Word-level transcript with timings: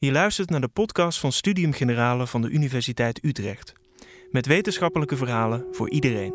Je 0.00 0.12
luistert 0.12 0.50
naar 0.50 0.60
de 0.60 0.68
podcast 0.68 1.18
van 1.18 1.32
Studium 1.32 1.72
Generale 1.72 2.26
van 2.26 2.42
de 2.42 2.48
Universiteit 2.48 3.24
Utrecht. 3.24 3.72
Met 4.30 4.46
wetenschappelijke 4.46 5.16
verhalen 5.16 5.66
voor 5.70 5.90
iedereen. 5.90 6.32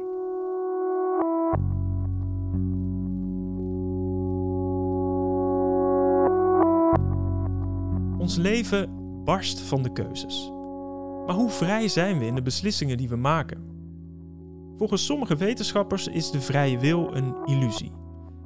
Ons 8.18 8.38
leven 8.38 8.90
barst 9.24 9.60
van 9.60 9.84
de 9.84 9.92
keuzes. 9.94 10.52
Maar 11.26 11.36
hoe 11.36 11.50
vrij 11.50 11.88
zijn 11.88 12.20
we 12.20 12.26
in 12.26 12.36
de 12.36 12.42
beslissingen 12.42 12.98
die 12.98 13.10
we 13.10 13.16
maken? 13.16 13.64
Volgens 14.78 15.06
sommige 15.06 15.36
wetenschappers 15.36 16.08
is 16.08 16.32
de 16.32 16.42
vrije 16.42 16.80
wil 16.80 17.16
een 17.16 17.36
illusie. 17.46 18.03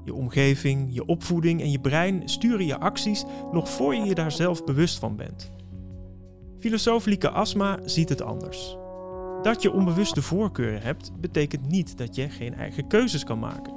Je 0.07 0.13
omgeving, 0.13 0.87
je 0.91 1.05
opvoeding 1.05 1.61
en 1.61 1.71
je 1.71 1.79
brein 1.79 2.29
sturen 2.29 2.65
je 2.65 2.77
acties 2.77 3.23
nog 3.51 3.69
voor 3.69 3.95
je 3.95 4.03
je 4.03 4.15
daar 4.15 4.31
zelf 4.31 4.63
bewust 4.63 4.99
van 4.99 5.15
bent. 5.15 5.51
Filosoof 6.59 7.05
Lieke 7.05 7.29
Asma 7.29 7.79
ziet 7.85 8.09
het 8.09 8.21
anders. 8.21 8.75
Dat 9.41 9.61
je 9.61 9.71
onbewuste 9.71 10.21
voorkeuren 10.21 10.81
hebt, 10.81 11.11
betekent 11.19 11.69
niet 11.69 11.97
dat 11.97 12.15
je 12.15 12.29
geen 12.29 12.53
eigen 12.53 12.87
keuzes 12.87 13.23
kan 13.23 13.39
maken. 13.39 13.73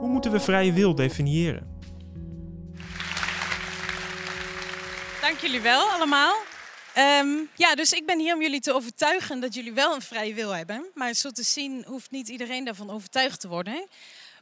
Hoe 0.00 0.08
moeten 0.08 0.32
we 0.32 0.40
vrije 0.40 0.72
wil 0.72 0.94
definiëren? 0.94 1.78
Dank 5.20 5.38
jullie 5.38 5.60
wel 5.60 5.90
allemaal. 5.90 6.34
Ehm, 6.94 7.28
ja, 7.54 7.74
dus 7.74 7.92
ik 7.92 8.06
ben 8.06 8.18
hier 8.18 8.34
om 8.34 8.42
jullie 8.42 8.60
te 8.60 8.74
overtuigen 8.74 9.40
dat 9.40 9.54
jullie 9.54 9.72
wel 9.72 9.94
een 9.94 10.02
vrije 10.02 10.34
wil 10.34 10.50
hebben. 10.50 10.86
Maar 10.94 11.14
zo 11.14 11.30
te 11.30 11.42
zien 11.42 11.84
hoeft 11.86 12.10
niet 12.10 12.28
iedereen 12.28 12.64
daarvan 12.64 12.90
overtuigd 12.90 13.40
te 13.40 13.48
worden. 13.48 13.86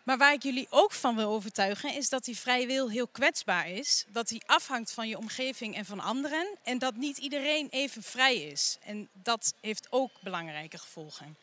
Maar 0.05 0.19
waar 0.19 0.33
ik 0.33 0.43
jullie 0.43 0.67
ook 0.71 0.93
van 0.93 1.17
wil 1.17 1.31
overtuigen, 1.31 1.95
is 1.95 2.09
dat 2.09 2.25
die 2.25 2.37
vrije 2.39 2.67
wil 2.67 2.91
heel 2.91 3.09
kwetsbaar 3.09 3.69
is. 3.69 4.05
Dat 4.09 4.29
die 4.29 4.43
afhangt 4.47 4.93
van 4.93 5.09
je 5.09 5.19
omgeving 5.19 5.77
en 5.77 5.85
van 5.85 6.01
anderen. 6.01 6.47
En 6.63 6.79
dat 6.79 6.97
niet 6.97 7.19
iedereen 7.19 7.69
even 7.71 8.03
vrij 8.03 8.37
is. 8.37 8.79
En 8.83 9.09
dat 9.13 9.55
heeft 9.61 9.87
ook 9.91 10.11
belangrijke 10.21 10.79
gevolgen. 10.79 11.37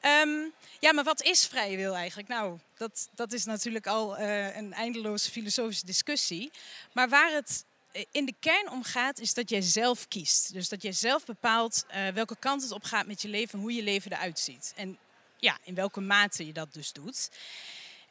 Ehm, 0.00 0.48
ja, 0.80 0.92
maar 0.92 1.04
wat 1.04 1.22
is 1.22 1.46
vrije 1.46 1.76
wil 1.76 1.94
eigenlijk? 1.94 2.28
Nou, 2.28 2.58
dat, 2.76 3.08
dat 3.14 3.32
is 3.32 3.44
natuurlijk 3.44 3.86
al 3.86 4.18
uh, 4.18 4.56
een 4.56 4.72
eindeloze 4.72 5.30
filosofische 5.30 5.86
discussie. 5.86 6.50
Maar 6.92 7.08
waar 7.08 7.32
het 7.32 7.64
in 8.10 8.24
de 8.24 8.34
kern 8.40 8.70
om 8.70 8.82
gaat, 8.82 9.18
is 9.18 9.34
dat 9.34 9.50
jij 9.50 9.60
zelf 9.60 10.08
kiest. 10.08 10.52
Dus 10.52 10.68
dat 10.68 10.82
jij 10.82 10.92
zelf 10.92 11.24
bepaalt 11.24 11.84
uh, 11.88 12.08
welke 12.08 12.36
kant 12.38 12.62
het 12.62 12.72
op 12.72 12.84
gaat 12.84 13.06
met 13.06 13.22
je 13.22 13.28
leven 13.28 13.52
en 13.52 13.60
hoe 13.60 13.74
je 13.74 13.82
leven 13.82 14.12
eruit 14.12 14.38
ziet. 14.38 14.72
En 14.76 14.98
ja, 15.36 15.58
in 15.62 15.74
welke 15.74 16.00
mate 16.00 16.46
je 16.46 16.52
dat 16.52 16.72
dus 16.72 16.92
doet. 16.92 17.28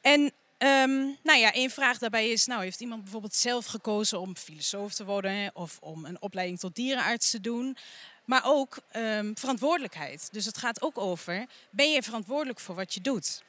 En 0.06 0.22
um, 0.58 1.17
nou 1.23 1.39
ja, 1.39 1.53
één 1.53 1.70
vraag 1.70 1.98
daarbij 1.98 2.30
is, 2.30 2.45
nou 2.45 2.64
heeft 2.64 2.80
iemand 2.80 3.02
bijvoorbeeld 3.03 3.36
zelf 3.36 3.66
gekozen 3.66 4.20
om 4.20 4.36
filosoof 4.36 4.94
te 4.94 5.06
worden 5.06 5.52
of 5.53 5.78
om 5.81 6.06
een 6.06 6.22
opleiding 6.22 6.59
tot 6.59 6.75
dierenarts 6.75 7.30
te 7.30 7.42
doen? 7.42 7.78
Maar 8.25 8.42
ook 8.45 8.78
um, 8.95 9.38
verantwoordelijkheid. 9.38 10.30
Dus 10.31 10.45
het 10.45 10.58
gaat 10.58 10.81
ook 10.81 10.97
over, 10.97 11.45
ben 11.70 11.92
je 11.92 12.03
verantwoordelijk 12.03 12.59
voor 12.59 12.75
wat 12.75 12.94
je 12.94 13.02
doet? 13.02 13.44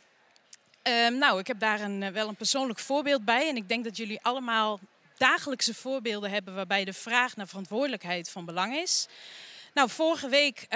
Um, 0.82 1.18
nou, 1.18 1.38
ik 1.38 1.46
heb 1.46 1.58
daar 1.58 1.80
een, 1.80 2.02
eh, 2.02 2.10
wel 2.10 2.28
een 2.28 2.36
persoonlijk 2.36 2.78
voorbeeld 2.78 3.24
bij. 3.24 3.48
En 3.48 3.56
ik 3.56 3.68
denk 3.68 3.84
dat 3.84 3.96
jullie 3.96 4.22
allemaal 4.22 4.80
dagelijkse 5.16 5.74
voorbeelden 5.74 6.30
hebben 6.30 6.54
waarbij 6.54 6.84
de 6.84 6.92
vraag 6.92 7.36
naar 7.36 7.48
verantwoordelijkheid 7.48 8.30
van 8.30 8.44
belang 8.44 8.76
is. 8.76 9.06
Nou, 9.74 9.90
vorige 9.90 10.28
week 10.28 10.66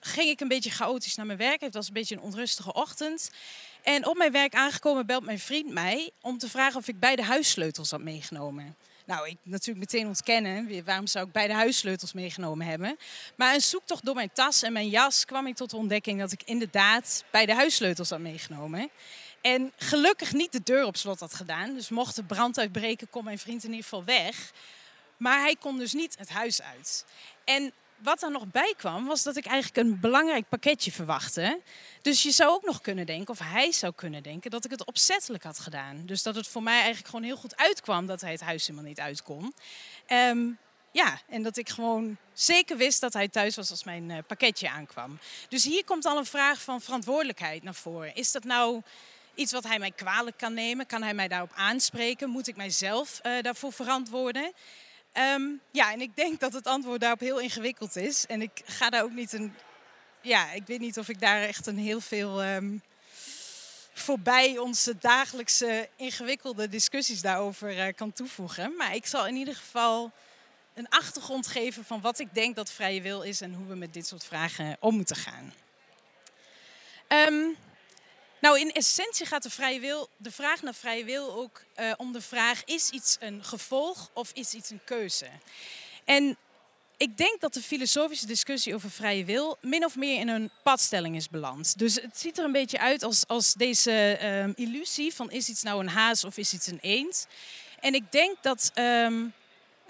ging 0.00 0.28
ik 0.28 0.40
een 0.40 0.48
beetje 0.48 0.70
chaotisch 0.70 1.14
naar 1.14 1.26
mijn 1.26 1.38
werk. 1.38 1.60
Het 1.60 1.74
was 1.74 1.86
een 1.86 1.92
beetje 1.92 2.14
een 2.14 2.22
onrustige 2.22 2.72
ochtend. 2.72 3.30
En 3.82 4.06
op 4.06 4.16
mijn 4.16 4.32
werk 4.32 4.54
aangekomen 4.54 5.06
belt 5.06 5.24
mijn 5.24 5.38
vriend 5.38 5.70
mij 5.70 6.10
om 6.20 6.38
te 6.38 6.48
vragen 6.48 6.78
of 6.78 6.88
ik 6.88 7.00
beide 7.00 7.22
huissleutels 7.22 7.90
had 7.90 8.00
meegenomen. 8.00 8.76
Nou, 9.08 9.28
ik 9.28 9.36
natuurlijk 9.42 9.78
meteen 9.78 10.06
ontkennen. 10.06 10.84
Waarom 10.84 11.06
zou 11.06 11.26
ik 11.26 11.32
beide 11.32 11.54
huissleutels 11.54 12.12
meegenomen 12.12 12.66
hebben? 12.66 12.98
Maar 13.36 13.54
een 13.54 13.60
zoektocht 13.60 14.04
door 14.04 14.14
mijn 14.14 14.32
tas 14.32 14.62
en 14.62 14.72
mijn 14.72 14.88
jas 14.88 15.24
kwam 15.24 15.46
ik 15.46 15.56
tot 15.56 15.70
de 15.70 15.76
ontdekking 15.76 16.18
dat 16.20 16.32
ik 16.32 16.42
inderdaad 16.44 17.24
beide 17.30 17.54
huissleutels 17.54 18.10
had 18.10 18.18
meegenomen. 18.18 18.90
En 19.40 19.72
gelukkig 19.76 20.32
niet 20.32 20.52
de 20.52 20.62
deur 20.62 20.84
op 20.84 20.96
slot 20.96 21.20
had 21.20 21.34
gedaan. 21.34 21.74
Dus 21.74 21.88
mocht 21.88 22.16
de 22.16 22.24
brand 22.24 22.58
uitbreken, 22.58 23.10
kon 23.10 23.24
mijn 23.24 23.38
vriend 23.38 23.64
in 23.64 23.70
ieder 23.70 23.84
geval 23.84 24.04
weg. 24.04 24.52
Maar 25.16 25.40
hij 25.40 25.56
kon 25.60 25.78
dus 25.78 25.92
niet 25.92 26.18
het 26.18 26.28
huis 26.28 26.62
uit. 26.62 27.04
En 27.44 27.72
wat 27.98 28.22
er 28.22 28.30
nog 28.30 28.46
bij 28.46 28.74
kwam, 28.76 29.06
was 29.06 29.22
dat 29.22 29.36
ik 29.36 29.46
eigenlijk 29.46 29.86
een 29.86 30.00
belangrijk 30.00 30.48
pakketje 30.48 30.92
verwachtte. 30.92 31.60
Dus 32.02 32.22
je 32.22 32.30
zou 32.30 32.50
ook 32.50 32.64
nog 32.64 32.80
kunnen 32.80 33.06
denken, 33.06 33.28
of 33.28 33.38
hij 33.38 33.72
zou 33.72 33.92
kunnen 33.96 34.22
denken, 34.22 34.50
dat 34.50 34.64
ik 34.64 34.70
het 34.70 34.84
opzettelijk 34.84 35.44
had 35.44 35.58
gedaan. 35.58 36.02
Dus 36.06 36.22
dat 36.22 36.34
het 36.34 36.48
voor 36.48 36.62
mij 36.62 36.76
eigenlijk 36.76 37.06
gewoon 37.08 37.24
heel 37.24 37.36
goed 37.36 37.56
uitkwam 37.56 38.06
dat 38.06 38.20
hij 38.20 38.32
het 38.32 38.40
huis 38.40 38.66
helemaal 38.66 38.88
niet 38.88 39.00
uit 39.00 39.22
kon. 39.22 39.54
Um, 40.08 40.58
ja, 40.90 41.20
en 41.28 41.42
dat 41.42 41.56
ik 41.56 41.68
gewoon 41.68 42.16
zeker 42.32 42.76
wist 42.76 43.00
dat 43.00 43.12
hij 43.12 43.28
thuis 43.28 43.56
was 43.56 43.70
als 43.70 43.84
mijn 43.84 44.10
uh, 44.10 44.18
pakketje 44.26 44.70
aankwam. 44.70 45.18
Dus 45.48 45.64
hier 45.64 45.84
komt 45.84 46.04
al 46.04 46.16
een 46.16 46.26
vraag 46.26 46.62
van 46.62 46.80
verantwoordelijkheid 46.80 47.62
naar 47.62 47.74
voren. 47.74 48.14
Is 48.14 48.32
dat 48.32 48.44
nou 48.44 48.82
iets 49.34 49.52
wat 49.52 49.64
hij 49.64 49.78
mij 49.78 49.90
kwalijk 49.90 50.36
kan 50.36 50.54
nemen? 50.54 50.86
Kan 50.86 51.02
hij 51.02 51.14
mij 51.14 51.28
daarop 51.28 51.52
aanspreken? 51.54 52.30
Moet 52.30 52.48
ik 52.48 52.56
mijzelf 52.56 53.20
uh, 53.22 53.42
daarvoor 53.42 53.72
verantwoorden? 53.72 54.52
Um, 55.18 55.60
ja, 55.70 55.92
en 55.92 56.00
ik 56.00 56.16
denk 56.16 56.40
dat 56.40 56.52
het 56.52 56.66
antwoord 56.66 57.00
daarop 57.00 57.20
heel 57.20 57.40
ingewikkeld 57.40 57.96
is. 57.96 58.26
En 58.26 58.42
ik 58.42 58.62
ga 58.64 58.90
daar 58.90 59.02
ook 59.02 59.12
niet 59.12 59.32
een. 59.32 59.54
Ja, 60.20 60.52
ik 60.52 60.66
weet 60.66 60.80
niet 60.80 60.98
of 60.98 61.08
ik 61.08 61.20
daar 61.20 61.42
echt 61.42 61.66
een 61.66 61.78
heel 61.78 62.00
veel. 62.00 62.44
Um, 62.44 62.82
voorbij 63.92 64.58
onze 64.58 64.98
dagelijkse 64.98 65.88
ingewikkelde 65.96 66.68
discussies 66.68 67.20
daarover 67.20 67.76
uh, 67.76 67.86
kan 67.96 68.12
toevoegen. 68.12 68.76
Maar 68.76 68.94
ik 68.94 69.06
zal 69.06 69.26
in 69.26 69.36
ieder 69.36 69.54
geval 69.54 70.12
een 70.74 70.88
achtergrond 70.88 71.46
geven 71.46 71.84
van 71.84 72.00
wat 72.00 72.18
ik 72.18 72.34
denk 72.34 72.56
dat 72.56 72.70
vrije 72.70 73.02
wil 73.02 73.22
is 73.22 73.40
en 73.40 73.54
hoe 73.54 73.66
we 73.66 73.74
met 73.74 73.92
dit 73.92 74.06
soort 74.06 74.24
vragen 74.24 74.76
om 74.80 74.94
moeten 74.94 75.16
gaan. 75.16 75.52
Um, 77.08 77.56
nou, 78.40 78.60
in 78.60 78.72
essentie 78.72 79.26
gaat 79.26 79.42
de, 79.42 79.50
vrije 79.50 79.80
wil, 79.80 80.08
de 80.16 80.30
vraag 80.30 80.62
naar 80.62 80.74
vrije 80.74 81.04
wil 81.04 81.32
ook 81.32 81.64
uh, 81.80 81.92
om 81.96 82.12
de 82.12 82.20
vraag: 82.20 82.64
is 82.64 82.90
iets 82.90 83.16
een 83.20 83.44
gevolg 83.44 84.10
of 84.12 84.30
is 84.32 84.54
iets 84.54 84.70
een 84.70 84.80
keuze? 84.84 85.26
En 86.04 86.36
ik 86.96 87.16
denk 87.16 87.40
dat 87.40 87.54
de 87.54 87.62
filosofische 87.62 88.26
discussie 88.26 88.74
over 88.74 88.90
vrije 88.90 89.24
wil 89.24 89.58
min 89.60 89.84
of 89.84 89.96
meer 89.96 90.20
in 90.20 90.28
een 90.28 90.50
padstelling 90.62 91.16
is 91.16 91.28
beland. 91.28 91.78
Dus 91.78 91.94
het 91.94 92.18
ziet 92.18 92.38
er 92.38 92.44
een 92.44 92.52
beetje 92.52 92.78
uit 92.78 93.02
als, 93.02 93.26
als 93.26 93.54
deze 93.54 94.18
um, 94.24 94.52
illusie 94.56 95.14
van 95.14 95.30
is 95.30 95.48
iets 95.48 95.62
nou 95.62 95.80
een 95.80 95.88
haas 95.88 96.24
of 96.24 96.36
is 96.36 96.52
iets 96.52 96.66
een 96.66 96.78
eend. 96.80 97.26
En 97.80 97.94
ik 97.94 98.12
denk 98.12 98.36
dat 98.42 98.70
um, 98.74 99.32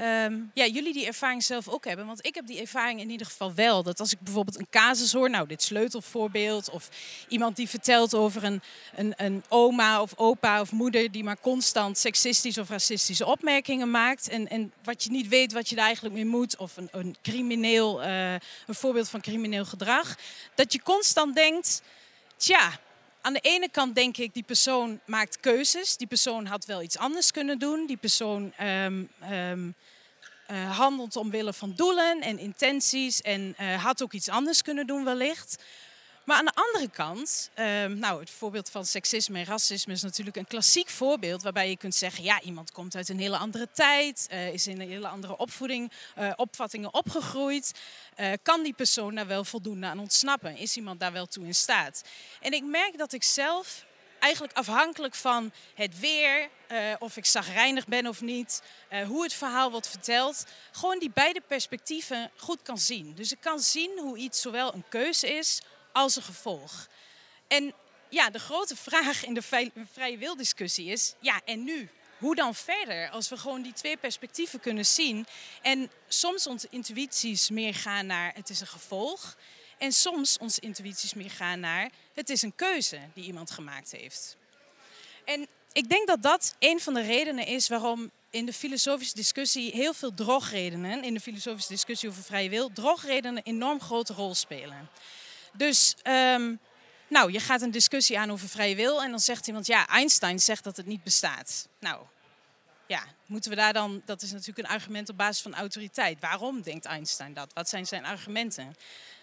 Um, 0.01 0.51
ja, 0.55 0.67
jullie 0.67 0.93
die 0.93 1.07
ervaring 1.07 1.43
zelf 1.43 1.69
ook 1.69 1.85
hebben. 1.85 2.07
Want 2.07 2.27
ik 2.27 2.35
heb 2.35 2.47
die 2.47 2.61
ervaring 2.61 3.01
in 3.01 3.11
ieder 3.11 3.27
geval 3.27 3.55
wel. 3.55 3.83
Dat 3.83 4.01
als 4.01 4.13
ik 4.13 4.21
bijvoorbeeld 4.21 4.59
een 4.59 4.67
casus 4.71 5.13
hoor, 5.13 5.31
nou 5.31 5.47
dit 5.47 5.63
sleutelvoorbeeld. 5.63 6.71
Of 6.71 6.89
iemand 7.29 7.57
die 7.57 7.69
vertelt 7.69 8.15
over 8.15 8.45
een, 8.45 8.63
een, 8.95 9.15
een 9.17 9.45
oma 9.49 10.03
of 10.03 10.13
opa 10.17 10.61
of 10.61 10.73
moeder 10.73 11.13
die 11.13 11.25
maar 11.25 11.41
constant 11.41 11.99
seksistische 11.99 12.61
of 12.61 12.69
racistische 12.69 13.27
opmerkingen 13.27 13.91
maakt. 13.91 14.29
En, 14.29 14.49
en 14.49 14.73
wat 14.85 15.05
je 15.05 15.11
niet 15.11 15.29
weet 15.29 15.53
wat 15.53 15.69
je 15.69 15.75
daar 15.75 15.85
eigenlijk 15.85 16.15
mee 16.15 16.27
moet. 16.27 16.57
Of 16.57 16.77
een, 16.77 16.89
een 16.91 17.17
crimineel, 17.23 18.03
uh, 18.03 18.33
een 18.33 18.41
voorbeeld 18.67 19.09
van 19.09 19.21
crimineel 19.21 19.65
gedrag. 19.65 20.17
Dat 20.55 20.73
je 20.73 20.83
constant 20.83 21.35
denkt, 21.35 21.83
tja, 22.37 22.79
aan 23.29 23.35
de 23.35 23.41
ene 23.41 23.69
kant 23.69 23.95
denk 23.95 24.17
ik, 24.17 24.35
die 24.35 24.43
persoon 24.43 25.01
maakt 25.07 25.41
keuzes. 25.41 25.97
Die 25.97 26.07
persoon 26.07 26.47
had 26.47 26.65
wel 26.65 26.83
iets 26.83 26.99
anders 26.99 27.31
kunnen 27.31 27.59
doen. 27.59 27.87
Die 27.87 27.97
persoon 27.97 28.53
um, 28.61 29.09
um, 29.33 29.75
uh, 30.51 30.79
handelt 30.79 31.17
omwille 31.17 31.53
van 31.53 31.73
doelen 31.77 32.21
en 32.21 32.39
intenties 32.39 33.23
en 33.23 33.57
uh, 33.61 33.85
had 33.85 34.03
ook 34.03 34.13
iets 34.13 34.29
anders 34.29 34.63
kunnen 34.63 34.87
doen 34.87 35.05
wellicht. 35.05 35.63
Maar 36.29 36.37
aan 36.37 36.45
de 36.45 36.55
andere 36.55 36.91
kant, 36.91 37.51
uh, 37.59 37.85
nou, 37.85 38.21
het 38.21 38.31
voorbeeld 38.31 38.71
van 38.71 38.85
seksisme 38.85 39.39
en 39.39 39.45
racisme 39.45 39.93
is 39.93 40.03
natuurlijk 40.03 40.37
een 40.37 40.47
klassiek 40.47 40.89
voorbeeld 40.89 41.43
waarbij 41.43 41.71
je 41.71 41.77
kunt 41.77 41.95
zeggen, 41.95 42.25
ja, 42.25 42.41
iemand 42.41 42.73
komt 42.73 42.97
uit 42.97 43.09
een 43.09 43.19
hele 43.19 43.37
andere 43.37 43.69
tijd, 43.73 44.29
uh, 44.33 44.53
is 44.53 44.67
in 44.67 44.81
een 44.81 44.89
hele 44.89 45.09
andere 45.09 45.37
opvoeding, 45.37 45.93
uh, 46.19 46.33
opvattingen 46.37 46.95
opgegroeid. 46.95 47.75
Uh, 48.17 48.33
kan 48.43 48.63
die 48.63 48.73
persoon 48.73 49.15
daar 49.15 49.27
wel 49.27 49.45
voldoende 49.45 49.87
aan 49.87 49.99
ontsnappen? 49.99 50.57
Is 50.57 50.77
iemand 50.77 51.01
daar 51.01 51.13
wel 51.13 51.27
toe 51.27 51.47
in 51.47 51.55
staat? 51.55 52.03
En 52.41 52.53
ik 52.53 52.65
merk 52.65 52.99
dat 52.99 53.13
ik 53.13 53.23
zelf 53.23 53.85
eigenlijk 54.19 54.57
afhankelijk 54.57 55.15
van 55.15 55.53
het 55.75 55.99
weer, 55.99 56.49
of 56.99 57.17
ik 57.17 57.27
zagrijnig 57.27 57.87
ben 57.87 58.07
of 58.07 58.21
niet, 58.21 58.63
hoe 59.07 59.23
het 59.23 59.33
verhaal 59.33 59.71
wordt 59.71 59.89
verteld, 59.89 60.45
gewoon 60.73 60.99
die 60.99 61.11
beide 61.15 61.41
perspectieven 61.41 62.31
goed 62.37 62.63
kan 62.63 62.79
zien. 62.79 63.15
Dus 63.15 63.33
ik 63.33 63.41
kan 63.41 63.61
zien 63.61 63.99
hoe 63.99 64.17
iets 64.17 64.41
zowel 64.41 64.75
een 64.75 64.85
keuze 64.89 65.35
is 65.35 65.63
als 65.99 66.17
een 66.17 66.23
gevolg. 66.23 66.89
En 67.49 67.75
ja, 68.09 68.31
de 68.31 68.39
grote 68.39 68.77
vraag 68.77 69.25
in 69.25 69.35
de 69.35 69.43
vrije 69.93 70.19
wildiscussie 70.19 70.91
is, 70.91 71.15
ja, 71.21 71.41
en 71.45 71.65
nu? 71.65 71.89
Hoe 72.19 72.35
dan 72.35 72.55
verder 72.55 73.11
als 73.11 73.29
we 73.29 73.37
gewoon 73.37 73.63
die 73.63 73.73
twee 73.73 73.97
perspectieven 73.97 74.61
kunnen 74.61 74.87
zien 74.87 75.27
en 75.63 75.91
soms 76.09 76.47
onze 76.47 76.67
intuïties 76.71 77.51
meer 77.51 77.75
gaan 77.75 78.07
naar 78.07 78.35
het 78.35 78.51
is 78.51 78.61
een 78.61 78.67
gevolg 78.67 79.37
en 79.79 79.93
soms 79.93 80.39
onze 80.39 80.61
intuïties 80.61 81.15
meer 81.15 81.31
gaan 81.31 81.61
naar 81.61 81.91
het 82.15 82.31
is 82.31 82.43
een 82.43 82.55
keuze 82.55 83.01
die 83.15 83.25
iemand 83.25 83.51
gemaakt 83.51 83.91
heeft. 83.91 84.37
En 85.25 85.47
ik 85.73 85.89
denk 85.89 86.07
dat 86.07 86.23
dat 86.23 86.55
een 86.59 86.81
van 86.81 86.95
de 86.95 87.03
redenen 87.03 87.47
is 87.47 87.69
waarom 87.69 88.11
in 88.31 88.47
de 88.47 88.53
filosofische 88.53 89.15
discussie 89.15 89.71
heel 89.71 89.95
veel 89.95 90.15
drogredenen, 90.15 91.05
in 91.05 91.15
de 91.15 91.21
filosofische 91.21 91.73
discussie 91.73 92.09
over 92.09 92.23
vrije 92.23 92.49
wil, 92.49 92.73
drogredenen 92.73 93.37
een 93.37 93.55
enorm 93.55 93.81
grote 93.81 94.13
rol 94.13 94.35
spelen. 94.35 94.89
Dus 95.53 95.97
ehm, 96.03 96.55
nou, 97.09 97.33
je 97.33 97.41
gaat 97.41 97.63
een 97.63 97.71
discussie 97.71 98.19
aan 98.19 98.31
over 98.31 98.49
vrije 98.49 98.75
wil 98.75 99.03
en 99.03 99.11
dan 99.11 99.21
zegt 99.21 99.47
iemand, 99.47 99.67
ja, 99.67 99.87
Einstein 99.87 100.41
zegt 100.41 100.65
dat 100.65 100.77
het 100.77 100.87
niet 100.87 101.03
bestaat. 101.03 101.69
Nou, 101.79 102.03
ja, 102.87 103.05
moeten 103.27 103.51
we 103.51 103.57
daar 103.57 103.73
dan, 103.73 104.03
dat 104.05 104.23
is 104.23 104.33
natuurlijk 104.33 104.69
een 104.69 104.75
argument 104.75 105.09
op 105.09 105.17
basis 105.17 105.43
van 105.43 105.55
autoriteit. 105.55 106.21
Waarom 106.21 106.63
denkt 106.63 106.85
Einstein 106.85 107.35
dat? 107.35 107.53
Wat 107.53 107.69
zijn 107.69 107.87
zijn 107.87 108.05
argumenten? 108.05 108.77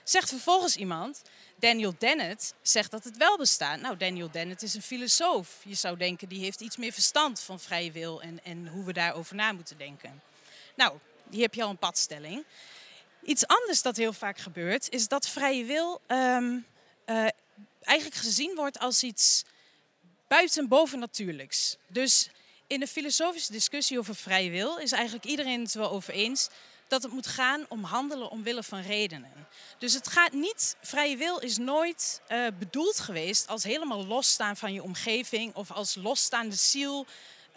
Zegt 0.03 0.29
vervolgens 0.29 0.75
iemand, 0.75 1.21
Daniel 1.59 1.93
Dennett 1.97 2.53
zegt 2.61 2.91
dat 2.91 3.03
het 3.03 3.17
wel 3.17 3.37
bestaat. 3.37 3.79
Nou, 3.79 3.97
Daniel 3.97 4.31
Dennett 4.31 4.61
is 4.61 4.73
een 4.73 4.81
filosoof. 4.81 5.61
Je 5.63 5.75
zou 5.75 5.97
denken, 5.97 6.29
die 6.29 6.39
heeft 6.39 6.61
iets 6.61 6.77
meer 6.77 6.91
verstand 6.91 7.39
van 7.39 7.59
vrije 7.59 7.91
wil 7.91 8.21
en, 8.21 8.43
en 8.43 8.67
hoe 8.67 8.85
we 8.85 8.93
daarover 8.93 9.35
na 9.35 9.51
moeten 9.51 9.77
denken. 9.77 10.21
Nou, 10.75 10.97
hier 11.29 11.41
heb 11.41 11.53
je 11.53 11.63
al 11.63 11.69
een 11.69 11.77
padstelling. 11.77 12.43
Iets 13.25 13.47
anders 13.47 13.81
dat 13.81 13.95
heel 13.95 14.13
vaak 14.13 14.37
gebeurt, 14.37 14.89
is 14.89 15.07
dat 15.07 15.27
vrije 15.27 15.63
wil 15.63 16.01
um, 16.07 16.65
uh, 17.05 17.27
eigenlijk 17.81 18.19
gezien 18.21 18.55
wordt 18.55 18.79
als 18.79 19.03
iets 19.03 19.43
buiten 20.27 20.67
bovennatuurlijks. 20.67 21.77
Dus 21.87 22.29
in 22.67 22.79
de 22.79 22.87
filosofische 22.87 23.51
discussie 23.51 23.99
over 23.99 24.15
vrije 24.15 24.49
wil 24.49 24.77
is 24.77 24.91
eigenlijk 24.91 25.25
iedereen 25.25 25.61
het 25.61 25.73
wel 25.73 25.91
over 25.91 26.13
eens 26.13 26.49
dat 26.87 27.03
het 27.03 27.11
moet 27.11 27.27
gaan 27.27 27.65
om 27.69 27.83
handelen 27.83 28.29
omwille 28.29 28.63
van 28.63 28.81
redenen. 28.81 29.47
Dus 29.77 29.93
het 29.93 30.07
gaat 30.07 30.31
niet, 30.31 30.75
vrije 30.81 31.17
wil 31.17 31.39
is 31.39 31.57
nooit 31.57 32.21
uh, 32.31 32.47
bedoeld 32.59 32.99
geweest 32.99 33.47
als 33.47 33.63
helemaal 33.63 34.05
losstaan 34.05 34.57
van 34.57 34.73
je 34.73 34.83
omgeving 34.83 35.55
of 35.55 35.71
als 35.71 35.95
losstaande 35.95 36.55
ziel 36.55 37.05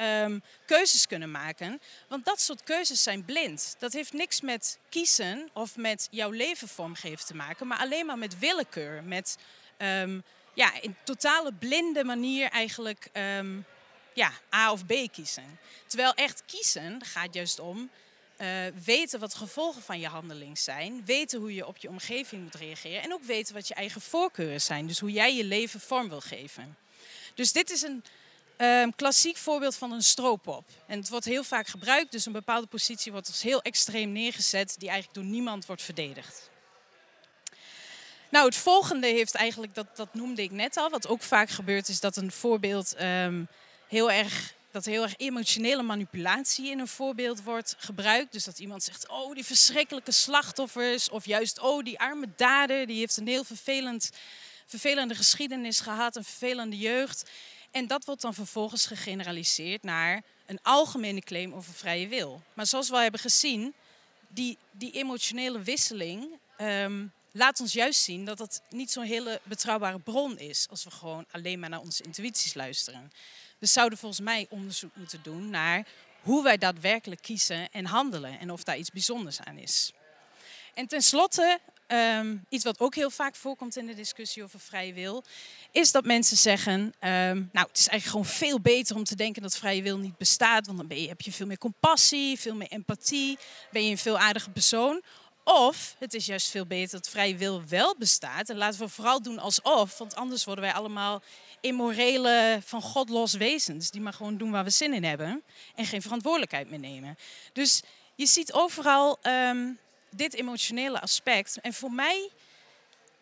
um, 0.01 0.43
keuzes 0.67 1.07
kunnen 1.07 1.31
maken. 1.31 1.81
Want 2.09 2.25
dat 2.25 2.41
soort 2.41 2.63
keuzes 2.63 3.03
zijn 3.03 3.25
blind. 3.25 3.75
Dat 3.79 3.93
heeft 3.93 4.13
niks 4.13 4.41
met 4.41 4.79
kiezen 4.89 5.51
of 5.53 5.77
met 5.77 6.09
jouw 6.11 6.31
leven 6.31 6.69
vormgeven 6.69 7.27
te 7.27 7.35
maken, 7.35 7.67
maar 7.67 7.79
alleen 7.79 8.07
maar 8.07 8.19
met 8.19 8.39
willekeur. 8.39 9.05
Met 9.05 9.37
um, 9.79 10.23
ja, 10.55 10.81
in 10.81 10.97
totale 11.05 11.53
blinde 11.53 12.05
manier 12.05 12.51
eigenlijk 12.51 13.09
um, 13.13 13.65
ja, 14.13 14.33
A 14.55 14.73
of 14.73 14.87
B 14.87 14.93
kiezen. 15.13 15.59
Terwijl 15.87 16.15
echt 16.15 16.43
kiezen 16.47 17.05
gaat 17.05 17.35
juist 17.35 17.59
om 17.59 17.91
uh, 18.41 18.47
weten 18.85 19.21
wat 19.21 19.31
de 19.31 19.37
gevolgen 19.37 19.83
van 19.83 20.01
je 20.01 20.07
handeling 20.07 20.59
zijn, 20.59 21.05
weten 21.05 21.41
hoe 21.41 21.55
je 21.55 21.67
op 21.67 21.77
je 21.77 21.89
omgeving 21.89 22.43
moet 22.43 22.55
reageren 22.55 23.03
en 23.03 23.13
ook 23.13 23.23
weten 23.23 23.55
wat 23.55 23.69
je 23.69 23.75
eigen 23.75 24.01
voorkeuren 24.01 24.61
zijn. 24.61 24.87
Dus 24.87 24.99
hoe 24.99 25.13
jij 25.13 25.37
je 25.37 25.45
leven 25.45 25.81
vorm 25.81 26.09
wil 26.09 26.21
geven. 26.21 26.77
Dus 27.35 27.53
dit 27.53 27.71
is 27.71 27.83
een 27.83 28.05
um, 28.59 28.95
klassiek 28.95 29.37
voorbeeld 29.37 29.77
van 29.77 29.93
een 29.93 30.03
stroopop. 30.03 30.65
En 30.87 30.99
het 30.99 31.09
wordt 31.09 31.25
heel 31.25 31.45
vaak 31.45 31.67
gebruikt, 31.67 32.13
dus 32.13 32.27
een 32.27 32.33
bepaalde 32.33 32.67
positie 32.67 33.13
wordt 33.13 33.27
als 33.27 33.43
heel 33.43 33.63
extreem 33.63 34.13
neergezet, 34.13 34.75
die 34.79 34.89
eigenlijk 34.89 35.19
door 35.19 35.31
niemand 35.33 35.67
wordt 35.67 35.83
verdedigd. 35.83 36.51
Nou, 38.31 38.47
het 38.47 38.57
volgende 38.57 39.07
heeft 39.07 39.35
eigenlijk, 39.35 39.75
dat, 39.75 39.97
dat 39.97 40.15
noemde 40.15 40.43
ik 40.43 40.51
net 40.51 40.77
al, 40.77 40.91
wat 40.91 41.09
ook 41.09 41.23
vaak 41.23 41.51
gebeurt, 41.51 41.89
is 41.89 42.01
dat 42.01 42.17
een 42.17 42.33
voorbeeld 42.33 43.01
um, 43.01 43.49
heel 43.89 44.11
erg 44.11 44.57
dat 44.71 44.85
heel 44.85 45.03
erg 45.03 45.15
emotionele 45.17 45.83
manipulatie 45.83 46.71
in 46.71 46.79
een 46.79 46.89
voorbeeld 46.89 47.43
wordt 47.43 47.75
gebruikt. 47.79 48.33
Dus 48.33 48.45
dat 48.45 48.59
iemand 48.59 48.83
zegt, 48.83 49.09
oh 49.09 49.35
die 49.35 49.45
verschrikkelijke 49.45 50.13
slachtoffers. 50.13 51.09
Of 51.09 51.27
juist, 51.27 51.59
oh 51.59 51.85
die 51.85 51.99
arme 51.99 52.29
dader, 52.37 52.87
die 52.87 52.99
heeft 52.99 53.17
een 53.17 53.27
heel 53.27 53.45
vervelend, 53.45 54.11
vervelende 54.67 55.15
geschiedenis 55.15 55.81
gehad, 55.81 56.17
een 56.17 56.25
vervelende 56.25 56.79
jeugd. 56.79 57.31
En 57.71 57.87
dat 57.87 58.05
wordt 58.05 58.23
dan 58.23 58.35
vervolgens 58.35 58.87
gegeneraliseerd 58.87 59.83
naar 59.83 60.23
een 60.47 60.59
algemene 60.63 61.21
claim 61.21 61.55
over 61.55 61.73
vrije 61.75 62.09
wil. 62.09 62.43
Maar 62.55 62.67
zoals 62.67 62.89
we 62.89 62.95
al 62.95 63.01
hebben 63.01 63.21
gezien, 63.21 63.75
die, 64.29 64.59
die 64.71 64.93
emotionele 64.93 65.63
wisseling 65.63 66.39
um, 66.61 67.13
laat 67.33 67.61
ons 67.61 67.73
juist 67.73 68.01
zien 68.01 68.25
dat 68.25 68.39
dat 68.39 68.63
niet 68.71 68.91
zo'n 68.91 69.05
hele 69.05 69.41
betrouwbare 69.43 69.99
bron 69.99 70.39
is 70.39 70.67
als 70.71 70.85
we 70.85 70.91
gewoon 70.91 71.25
alleen 71.31 71.59
maar 71.59 71.71
naar 71.71 71.81
onze 71.81 72.03
intuïties 72.03 72.55
luisteren. 72.55 73.13
We 73.59 73.67
zouden 73.67 73.99
volgens 73.99 74.21
mij 74.21 74.47
onderzoek 74.51 74.97
moeten 74.97 75.23
doen 75.23 75.51
naar 75.51 75.87
hoe 76.23 76.43
wij 76.43 76.59
daadwerkelijk 76.59 77.23
kiezen 77.23 77.71
en 77.71 77.87
handelen 77.87 78.39
en 78.39 78.51
of 78.51 78.65
daar 78.65 78.79
iets 78.79 78.91
bijzonders 78.91 79.41
aan 79.41 79.57
is. 79.57 79.93
En 80.75 80.87
tenslotte, 80.87 81.61
um, 81.93 82.45
iets 82.49 82.65
wat 82.65 82.81
ook 82.81 82.95
heel 82.95 83.11
vaak 83.11 83.37
voorkomt 83.37 83.77
in 83.77 83.87
de 83.87 83.95
discussie 83.95 84.43
over 84.43 84.61
vrije 84.61 84.93
wil, 84.93 85.25
is 85.73 85.93
dat 85.93 86.05
mensen 86.05 86.37
zeggen, 86.37 86.81
um, 86.81 87.49
nou 87.53 87.67
het 87.69 87.79
is 87.79 87.89
eigenlijk 87.89 88.05
gewoon 88.05 88.25
veel 88.25 88.61
beter 88.61 88.97
om 88.97 89.05
te 89.05 89.17
denken 89.17 89.43
dat 89.43 89.57
vrije 89.57 89.83
wil 89.83 89.99
niet 89.99 90.17
bestaat, 90.17 90.67
want 90.67 90.79
dan 90.79 90.87
ben 90.87 91.01
je, 91.03 91.09
heb 91.09 91.21
je 91.21 91.33
veel 91.33 91.47
meer 91.47 91.59
compassie, 91.59 92.39
veel 92.39 92.55
meer 92.55 92.69
empathie, 92.69 93.39
ben 93.71 93.85
je 93.85 93.91
een 93.91 93.99
veel 93.99 94.19
aardige 94.19 94.51
persoon. 94.51 95.03
Of 95.45 95.97
het 95.99 96.15
is 96.15 96.27
juist 96.27 96.51
veel 96.51 96.67
beter 96.67 96.99
dat 96.99 97.09
vrije 97.09 97.37
wil 97.37 97.63
wel 97.69 97.95
bestaat. 97.99 98.49
En 98.49 98.57
laten 98.57 98.81
we 98.81 98.89
vooral 98.89 99.23
doen 99.23 99.39
alsof, 99.39 99.99
want 99.99 100.15
anders 100.15 100.45
worden 100.45 100.65
wij 100.65 100.73
allemaal 100.73 101.23
immorele, 101.61 102.61
van 102.65 102.83
God 102.83 103.09
los 103.09 103.33
wezens. 103.33 103.91
Die 103.91 104.01
maar 104.01 104.13
gewoon 104.13 104.37
doen 104.37 104.51
waar 104.51 104.65
we 104.65 104.71
zin 104.71 104.93
in 104.93 105.05
hebben. 105.05 105.43
En 105.75 105.87
geen 105.87 106.03
verantwoordelijkheid 106.03 106.71
meer 106.71 106.79
nemen. 106.79 107.19
Dus 107.53 107.83
je 108.15 108.27
ziet 108.27 108.53
overal 108.53 109.19
um, 109.23 109.79
dit 110.11 110.35
emotionele 110.35 111.01
aspect. 111.01 111.61
En 111.61 111.73
voor 111.73 111.93
mij 111.93 112.31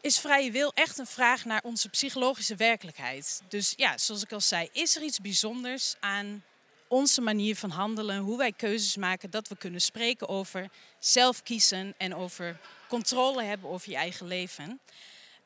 is 0.01 0.19
vrije 0.19 0.51
wil 0.51 0.73
echt 0.75 0.99
een 0.99 1.07
vraag 1.07 1.45
naar 1.45 1.63
onze 1.63 1.89
psychologische 1.89 2.57
werkelijkheid. 2.57 3.43
Dus 3.49 3.73
ja, 3.77 3.99
zoals 3.99 4.23
ik 4.23 4.33
al 4.33 4.41
zei, 4.41 4.69
is 4.73 4.97
er 4.97 5.03
iets 5.03 5.21
bijzonders 5.21 5.95
aan 6.01 6.45
onze 6.89 7.21
manier 7.21 7.57
van 7.57 7.71
handelen, 7.71 8.19
hoe 8.19 8.39
wij 8.39 8.53
keuzes 8.53 8.97
maken, 8.97 9.31
dat 9.31 9.49
we 9.49 9.57
kunnen 9.57 9.81
spreken 9.81 10.29
over 10.29 10.71
zelf 10.99 11.43
kiezen 11.43 11.95
en 11.99 12.15
over 12.15 12.61
controle 12.89 13.43
hebben 13.43 13.71
over 13.71 13.91
je 13.91 13.97
eigen 13.97 14.27
leven. 14.27 14.81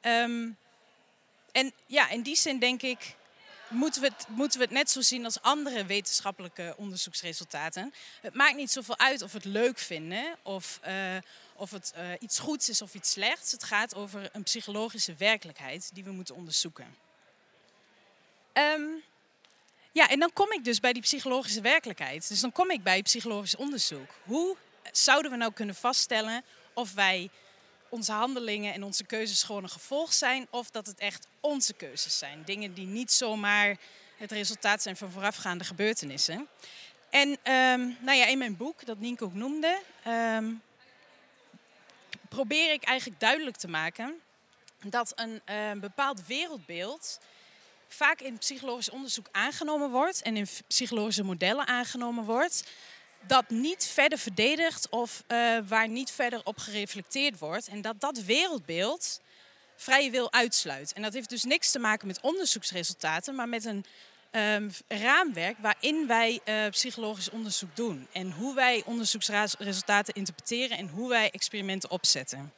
Um, 0.02 0.56
en 1.52 1.72
ja, 1.86 2.10
in 2.10 2.22
die 2.22 2.36
zin 2.36 2.58
denk 2.58 2.82
ik, 2.82 3.16
moeten 3.70 4.02
we, 4.02 4.08
het, 4.16 4.26
moeten 4.28 4.58
we 4.58 4.64
het 4.64 4.74
net 4.74 4.90
zo 4.90 5.00
zien 5.00 5.24
als 5.24 5.40
andere 5.40 5.84
wetenschappelijke 5.84 6.74
onderzoeksresultaten. 6.76 7.94
Het 8.20 8.34
maakt 8.34 8.56
niet 8.56 8.70
zoveel 8.70 8.98
uit 8.98 9.22
of 9.22 9.32
we 9.32 9.36
het 9.36 9.46
leuk 9.46 9.78
vinden 9.78 10.36
of, 10.42 10.80
uh, 10.86 11.16
of 11.54 11.70
het 11.70 11.92
uh, 11.96 12.12
iets 12.18 12.38
goeds 12.38 12.68
is 12.68 12.82
of 12.82 12.94
iets 12.94 13.10
slechts. 13.10 13.52
Het 13.52 13.64
gaat 13.64 13.94
over 13.94 14.28
een 14.32 14.42
psychologische 14.42 15.14
werkelijkheid 15.14 15.90
die 15.94 16.04
we 16.04 16.10
moeten 16.10 16.34
onderzoeken. 16.34 16.96
Um, 18.52 19.02
ja, 19.92 20.08
en 20.08 20.18
dan 20.18 20.32
kom 20.32 20.52
ik 20.52 20.64
dus 20.64 20.80
bij 20.80 20.92
die 20.92 21.02
psychologische 21.02 21.60
werkelijkheid. 21.60 22.28
Dus 22.28 22.40
dan 22.40 22.52
kom 22.52 22.70
ik 22.70 22.82
bij 22.82 23.02
psychologisch 23.02 23.56
onderzoek. 23.56 24.14
Hoe 24.24 24.56
zouden 24.92 25.30
we 25.30 25.36
nou 25.36 25.52
kunnen 25.52 25.74
vaststellen 25.74 26.44
of 26.74 26.92
wij 26.92 27.30
onze 27.90 28.12
handelingen 28.12 28.74
en 28.74 28.82
onze 28.82 29.04
keuzes 29.04 29.42
gewoon 29.42 29.62
een 29.62 29.68
gevolg 29.68 30.12
zijn 30.12 30.46
of 30.50 30.70
dat 30.70 30.86
het 30.86 30.98
echt 30.98 31.26
onze 31.40 31.72
keuzes 31.72 32.18
zijn. 32.18 32.42
Dingen 32.44 32.74
die 32.74 32.86
niet 32.86 33.12
zomaar 33.12 33.76
het 34.16 34.32
resultaat 34.32 34.82
zijn 34.82 34.96
van 34.96 35.10
voorafgaande 35.10 35.64
gebeurtenissen. 35.64 36.48
En 37.10 37.28
um, 37.28 37.96
nou 38.00 38.18
ja, 38.18 38.26
in 38.26 38.38
mijn 38.38 38.56
boek, 38.56 38.86
dat 38.86 38.98
Nienke 38.98 39.24
ook 39.24 39.34
noemde, 39.34 39.80
um, 40.06 40.62
probeer 42.28 42.72
ik 42.72 42.84
eigenlijk 42.84 43.20
duidelijk 43.20 43.56
te 43.56 43.68
maken 43.68 44.20
dat 44.82 45.12
een 45.14 45.42
uh, 45.50 45.72
bepaald 45.80 46.26
wereldbeeld 46.26 47.18
vaak 47.88 48.20
in 48.20 48.38
psychologisch 48.38 48.90
onderzoek 48.90 49.28
aangenomen 49.30 49.90
wordt 49.90 50.22
en 50.22 50.36
in 50.36 50.46
psychologische 50.66 51.22
modellen 51.22 51.66
aangenomen 51.66 52.24
wordt, 52.24 52.64
dat 53.26 53.50
niet 53.50 53.86
verder 53.86 54.18
verdedigd 54.18 54.88
of 54.88 55.24
uh, 55.28 55.58
waar 55.66 55.88
niet 55.88 56.10
verder 56.10 56.40
op 56.44 56.58
gereflecteerd 56.58 57.38
wordt. 57.38 57.68
En 57.68 57.80
dat 57.80 58.00
dat 58.00 58.18
wereldbeeld 58.18 59.20
vrije 59.76 60.10
wil 60.10 60.32
uitsluit. 60.32 60.92
En 60.92 61.02
dat 61.02 61.12
heeft 61.12 61.28
dus 61.28 61.44
niks 61.44 61.70
te 61.70 61.78
maken 61.78 62.06
met 62.06 62.20
onderzoeksresultaten, 62.20 63.34
maar 63.34 63.48
met 63.48 63.64
een 63.64 63.84
um, 64.32 64.70
raamwerk 64.88 65.56
waarin 65.58 66.06
wij 66.06 66.40
uh, 66.44 66.68
psychologisch 66.70 67.30
onderzoek 67.30 67.76
doen. 67.76 68.06
En 68.12 68.32
hoe 68.32 68.54
wij 68.54 68.82
onderzoeksresultaten 68.84 70.14
interpreteren 70.14 70.76
en 70.78 70.88
hoe 70.88 71.08
wij 71.08 71.30
experimenten 71.30 71.90
opzetten. 71.90 72.52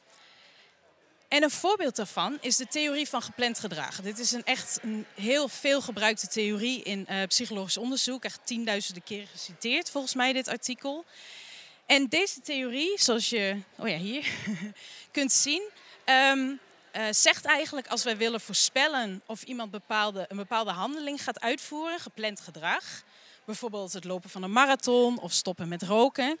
En 1.33 1.43
een 1.43 1.51
voorbeeld 1.51 1.95
daarvan 1.95 2.37
is 2.41 2.57
de 2.57 2.67
theorie 2.67 3.09
van 3.09 3.21
gepland 3.21 3.59
gedrag. 3.59 4.01
Dit 4.01 4.19
is 4.19 4.31
een 4.31 4.43
echt 4.43 4.79
een 4.81 5.05
heel 5.15 5.47
veel 5.47 5.81
gebruikte 5.81 6.27
theorie 6.27 6.83
in 6.83 7.07
uh, 7.09 7.23
psychologisch 7.27 7.77
onderzoek. 7.77 8.23
Echt 8.23 8.39
tienduizenden 8.43 9.03
keren 9.03 9.27
geciteerd 9.27 9.89
volgens 9.89 10.13
mij 10.13 10.33
dit 10.33 10.47
artikel. 10.47 11.05
En 11.85 12.07
deze 12.07 12.41
theorie, 12.41 12.91
zoals 12.95 13.29
je 13.29 13.57
oh 13.77 13.87
ja, 13.87 13.97
hier 13.97 14.27
kunt 15.11 15.31
zien, 15.31 15.69
um, 16.05 16.59
uh, 16.95 17.03
zegt 17.11 17.45
eigenlijk 17.45 17.87
als 17.87 18.03
wij 18.03 18.17
willen 18.17 18.41
voorspellen 18.41 19.21
of 19.25 19.43
iemand 19.43 19.71
bepaalde, 19.71 20.25
een 20.27 20.37
bepaalde 20.37 20.71
handeling 20.71 21.23
gaat 21.23 21.41
uitvoeren, 21.41 21.99
gepland 21.99 22.41
gedrag, 22.41 23.03
bijvoorbeeld 23.45 23.93
het 23.93 24.03
lopen 24.03 24.29
van 24.29 24.43
een 24.43 24.51
marathon 24.51 25.19
of 25.19 25.31
stoppen 25.31 25.67
met 25.67 25.81
roken, 25.83 26.39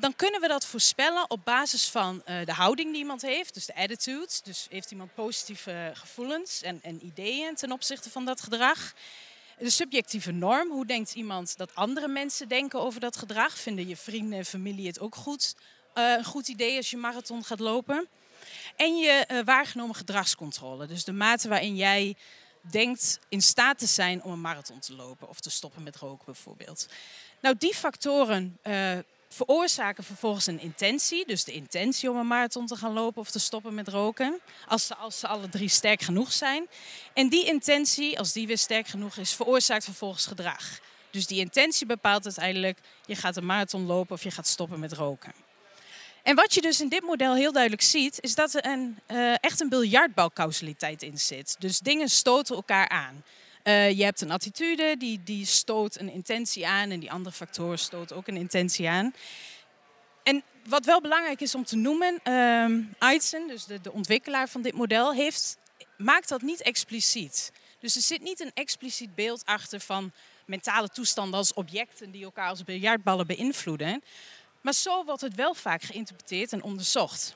dan 0.00 0.16
kunnen 0.16 0.40
we 0.40 0.48
dat 0.48 0.66
voorspellen 0.66 1.30
op 1.30 1.44
basis 1.44 1.88
van 1.88 2.22
uh, 2.26 2.44
de 2.44 2.52
houding 2.52 2.90
die 2.90 3.00
iemand 3.00 3.22
heeft, 3.22 3.54
dus 3.54 3.66
de 3.66 3.74
attitudes. 3.74 4.42
Dus 4.42 4.66
heeft 4.70 4.90
iemand 4.90 5.14
positieve 5.14 5.90
gevoelens 5.94 6.62
en, 6.62 6.78
en 6.82 7.04
ideeën 7.04 7.54
ten 7.54 7.72
opzichte 7.72 8.10
van 8.10 8.24
dat 8.24 8.40
gedrag. 8.40 8.94
De 9.58 9.70
subjectieve 9.70 10.32
norm, 10.32 10.70
hoe 10.70 10.86
denkt 10.86 11.14
iemand 11.14 11.56
dat 11.56 11.74
andere 11.74 12.08
mensen 12.08 12.48
denken 12.48 12.80
over 12.80 13.00
dat 13.00 13.16
gedrag? 13.16 13.58
Vinden 13.58 13.88
je 13.88 13.96
vrienden 13.96 14.38
en 14.38 14.44
familie 14.44 14.86
het 14.86 15.00
ook 15.00 15.14
goed, 15.14 15.54
uh, 15.94 16.12
een 16.16 16.24
goed 16.24 16.48
idee 16.48 16.76
als 16.76 16.90
je 16.90 16.96
marathon 16.96 17.44
gaat 17.44 17.60
lopen? 17.60 18.08
En 18.76 18.96
je 18.96 19.42
waargenomen 19.44 19.94
gedragscontrole, 19.94 20.86
dus 20.86 21.04
de 21.04 21.12
mate 21.12 21.48
waarin 21.48 21.76
jij 21.76 22.16
denkt 22.70 23.18
in 23.28 23.42
staat 23.42 23.78
te 23.78 23.86
zijn 23.86 24.22
om 24.22 24.32
een 24.32 24.40
marathon 24.40 24.78
te 24.78 24.94
lopen 24.94 25.28
of 25.28 25.40
te 25.40 25.50
stoppen 25.50 25.82
met 25.82 25.96
roken 25.96 26.24
bijvoorbeeld. 26.24 26.86
Nou, 27.40 27.54
die 27.58 27.74
factoren 27.74 28.58
veroorzaken 29.34 30.04
vervolgens 30.04 30.46
een 30.46 30.60
intentie. 30.60 31.26
Dus 31.26 31.44
de 31.44 31.52
intentie 31.52 32.10
om 32.10 32.16
een 32.16 32.26
marathon 32.26 32.66
te 32.66 32.76
gaan 32.76 32.92
lopen 32.92 33.20
of 33.20 33.30
te 33.30 33.38
stoppen 33.38 33.74
met 33.74 33.88
roken. 33.88 34.40
Als 34.66 34.86
ze, 34.86 34.96
als 34.96 35.18
ze 35.18 35.26
alle 35.26 35.48
drie 35.48 35.68
sterk 35.68 36.02
genoeg 36.02 36.32
zijn. 36.32 36.68
En 37.14 37.28
die 37.28 37.46
intentie, 37.46 38.18
als 38.18 38.32
die 38.32 38.46
weer 38.46 38.58
sterk 38.58 38.86
genoeg 38.86 39.16
is, 39.16 39.32
veroorzaakt 39.32 39.84
vervolgens 39.84 40.26
gedrag. 40.26 40.80
Dus 41.10 41.26
die 41.26 41.38
intentie 41.38 41.86
bepaalt 41.86 42.24
uiteindelijk, 42.24 42.78
je 43.06 43.14
gaat 43.14 43.36
een 43.36 43.46
marathon 43.46 43.86
lopen 43.86 44.14
of 44.14 44.22
je 44.22 44.30
gaat 44.30 44.46
stoppen 44.46 44.80
met 44.80 44.92
roken. 44.92 45.32
En 46.22 46.34
wat 46.34 46.54
je 46.54 46.60
dus 46.60 46.80
in 46.80 46.88
dit 46.88 47.02
model 47.02 47.34
heel 47.34 47.52
duidelijk 47.52 47.82
ziet, 47.82 48.20
is 48.20 48.34
dat 48.34 48.54
er 48.54 48.66
een, 48.66 48.98
uh, 49.08 49.34
echt 49.40 49.60
een 49.60 49.68
biljartbalcausaliteit 49.68 51.02
in 51.02 51.18
zit. 51.18 51.56
Dus 51.58 51.78
dingen 51.78 52.08
stoten 52.08 52.56
elkaar 52.56 52.88
aan. 52.88 53.24
Uh, 53.64 53.90
je 53.90 54.04
hebt 54.04 54.20
een 54.20 54.30
attitude, 54.30 54.96
die, 54.98 55.22
die 55.22 55.46
stoot 55.46 55.98
een 55.98 56.12
intentie 56.12 56.66
aan 56.66 56.90
en 56.90 57.00
die 57.00 57.12
andere 57.12 57.34
factoren 57.34 57.78
stoten 57.78 58.16
ook 58.16 58.26
een 58.26 58.36
intentie 58.36 58.88
aan. 58.88 59.14
En 60.22 60.42
wat 60.68 60.84
wel 60.84 61.00
belangrijk 61.00 61.40
is 61.40 61.54
om 61.54 61.64
te 61.64 61.76
noemen, 61.76 62.20
uh, 62.24 63.18
dus 63.46 63.64
de, 63.64 63.80
de 63.80 63.92
ontwikkelaar 63.92 64.48
van 64.48 64.62
dit 64.62 64.74
model, 64.74 65.12
heeft, 65.12 65.56
maakt 65.96 66.28
dat 66.28 66.42
niet 66.42 66.62
expliciet. 66.62 67.52
Dus 67.78 67.96
er 67.96 68.02
zit 68.02 68.22
niet 68.22 68.40
een 68.40 68.50
expliciet 68.54 69.14
beeld 69.14 69.44
achter 69.44 69.80
van 69.80 70.12
mentale 70.44 70.88
toestanden 70.88 71.38
als 71.38 71.54
objecten 71.54 72.10
die 72.10 72.24
elkaar 72.24 72.48
als 72.48 72.64
biljartballen 72.64 73.26
beïnvloeden. 73.26 74.02
Maar 74.60 74.74
zo 74.74 75.04
wordt 75.04 75.20
het 75.20 75.34
wel 75.34 75.54
vaak 75.54 75.82
geïnterpreteerd 75.82 76.52
en 76.52 76.62
onderzocht. 76.62 77.34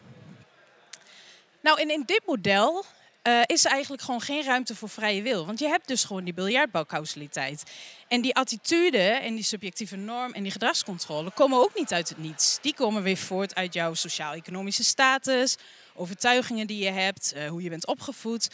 Nou, 1.60 1.80
en 1.80 1.90
in 1.90 2.02
dit 2.06 2.22
model 2.26 2.84
uh, 3.28 3.40
is 3.46 3.64
eigenlijk 3.64 4.02
gewoon 4.02 4.20
geen 4.20 4.44
ruimte 4.44 4.74
voor 4.74 4.88
vrije 4.88 5.22
wil. 5.22 5.46
Want 5.46 5.58
je 5.58 5.68
hebt 5.68 5.88
dus 5.88 6.04
gewoon 6.04 6.24
die 6.24 6.34
biljartbalcausaliteit. 6.34 7.62
En 8.08 8.20
die 8.20 8.34
attitude 8.34 8.98
en 8.98 9.34
die 9.34 9.44
subjectieve 9.44 9.96
norm 9.96 10.32
en 10.32 10.42
die 10.42 10.52
gedragscontrole 10.52 11.30
komen 11.30 11.58
ook 11.58 11.74
niet 11.74 11.92
uit 11.92 12.08
het 12.08 12.18
niets. 12.18 12.58
Die 12.60 12.74
komen 12.74 13.02
weer 13.02 13.16
voort 13.16 13.54
uit 13.54 13.74
jouw 13.74 13.94
sociaal-economische 13.94 14.84
status, 14.84 15.56
overtuigingen 15.94 16.66
die 16.66 16.84
je 16.84 16.90
hebt, 16.90 17.32
uh, 17.36 17.48
hoe 17.48 17.62
je 17.62 17.68
bent 17.68 17.86
opgevoed. 17.86 18.50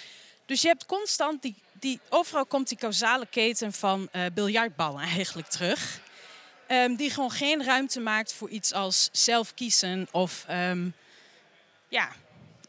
Dus 0.46 0.62
je 0.62 0.68
hebt 0.68 0.86
constant 0.86 1.42
die, 1.42 1.54
die 1.72 2.00
overal 2.08 2.46
komt 2.46 2.68
die 2.68 2.78
causale 2.78 3.26
keten 3.26 3.72
van 3.72 4.08
uh, 4.12 4.22
biljartballen 4.34 5.02
eigenlijk 5.02 5.48
terug. 5.48 6.00
Um, 6.68 6.96
die 6.96 7.10
gewoon 7.10 7.30
geen 7.30 7.64
ruimte 7.64 8.00
maakt 8.00 8.32
voor 8.32 8.48
iets 8.48 8.72
als 8.72 9.08
zelf 9.12 9.54
kiezen 9.54 10.08
of 10.10 10.46
um, 10.50 10.94
ja, 11.88 12.12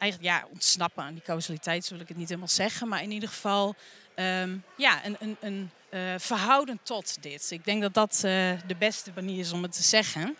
eigenlijk 0.01 0.34
ja, 0.34 0.48
ontsnappen 0.51 1.03
aan 1.03 1.13
die 1.13 1.24
causaliteit, 1.24 1.89
wil 1.89 2.00
ik 2.00 2.08
het 2.08 2.17
niet 2.17 2.27
helemaal 2.27 2.48
zeggen. 2.48 2.88
Maar 2.88 3.03
in 3.03 3.12
ieder 3.12 3.29
geval 3.29 3.75
um, 4.15 4.63
ja, 4.77 5.05
een, 5.05 5.17
een, 5.20 5.38
een 5.39 5.72
uh, 5.91 6.13
verhouden 6.17 6.79
tot 6.84 7.22
dit. 7.22 7.51
Ik 7.51 7.65
denk 7.65 7.81
dat 7.81 7.93
dat 7.93 8.13
uh, 8.15 8.22
de 8.67 8.75
beste 8.77 9.12
manier 9.15 9.39
is 9.39 9.51
om 9.51 9.63
het 9.63 9.72
te 9.72 9.81
zeggen. 9.81 10.38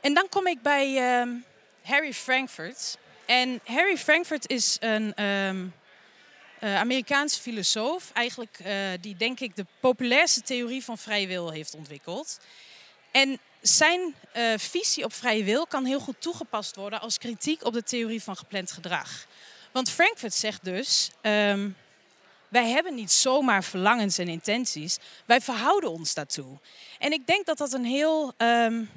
En 0.00 0.14
dan 0.14 0.28
kom 0.28 0.46
ik 0.46 0.62
bij 0.62 1.20
um, 1.20 1.44
Harry 1.82 2.12
Frankfurt. 2.12 2.98
En 3.26 3.60
Harry 3.64 3.96
Frankfurt 3.96 4.48
is 4.48 4.76
een 4.80 5.24
um, 5.24 5.74
Amerikaanse 6.60 7.40
filosoof, 7.40 8.10
eigenlijk 8.12 8.58
die 9.00 9.16
denk 9.16 9.40
ik 9.40 9.56
de 9.56 9.66
populairste 9.80 10.42
theorie 10.42 10.84
van 10.84 10.98
vrije 10.98 11.26
wil 11.26 11.50
heeft 11.50 11.74
ontwikkeld. 11.74 12.40
En 13.10 13.40
zijn 13.60 14.14
uh, 14.36 14.52
visie 14.56 15.04
op 15.04 15.12
vrije 15.12 15.44
wil 15.44 15.66
kan 15.66 15.84
heel 15.84 16.00
goed 16.00 16.20
toegepast 16.20 16.76
worden 16.76 17.00
als 17.00 17.18
kritiek 17.18 17.64
op 17.64 17.72
de 17.72 17.82
theorie 17.82 18.22
van 18.22 18.36
gepland 18.36 18.72
gedrag. 18.72 19.26
Want 19.72 19.90
Frankfurt 19.90 20.34
zegt 20.34 20.64
dus: 20.64 21.10
um, 21.22 21.76
wij 22.48 22.68
hebben 22.68 22.94
niet 22.94 23.12
zomaar 23.12 23.64
verlangens 23.64 24.18
en 24.18 24.28
intenties, 24.28 24.98
wij 25.26 25.40
verhouden 25.40 25.90
ons 25.90 26.14
daartoe. 26.14 26.58
En 26.98 27.12
ik 27.12 27.26
denk 27.26 27.46
dat 27.46 27.58
dat 27.58 27.72
een 27.72 27.84
heel, 27.84 28.32
um, 28.36 28.90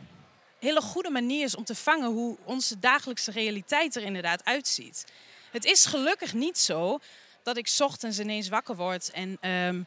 hele 0.59 0.81
goede 0.81 1.09
manier 1.09 1.43
is 1.43 1.55
om 1.55 1.63
te 1.63 1.75
vangen 1.75 2.09
hoe 2.09 2.37
onze 2.43 2.79
dagelijkse 2.79 3.31
realiteit 3.31 3.95
er 3.95 4.03
inderdaad 4.03 4.45
uitziet. 4.45 5.05
Het 5.51 5.65
is 5.65 5.85
gelukkig 5.85 6.33
niet 6.33 6.57
zo 6.57 6.99
dat 7.43 7.57
ik 7.57 7.75
ochtends 7.79 8.19
ineens 8.19 8.49
wakker 8.49 8.75
word 8.75 9.11
en 9.11 9.49
um, 9.49 9.85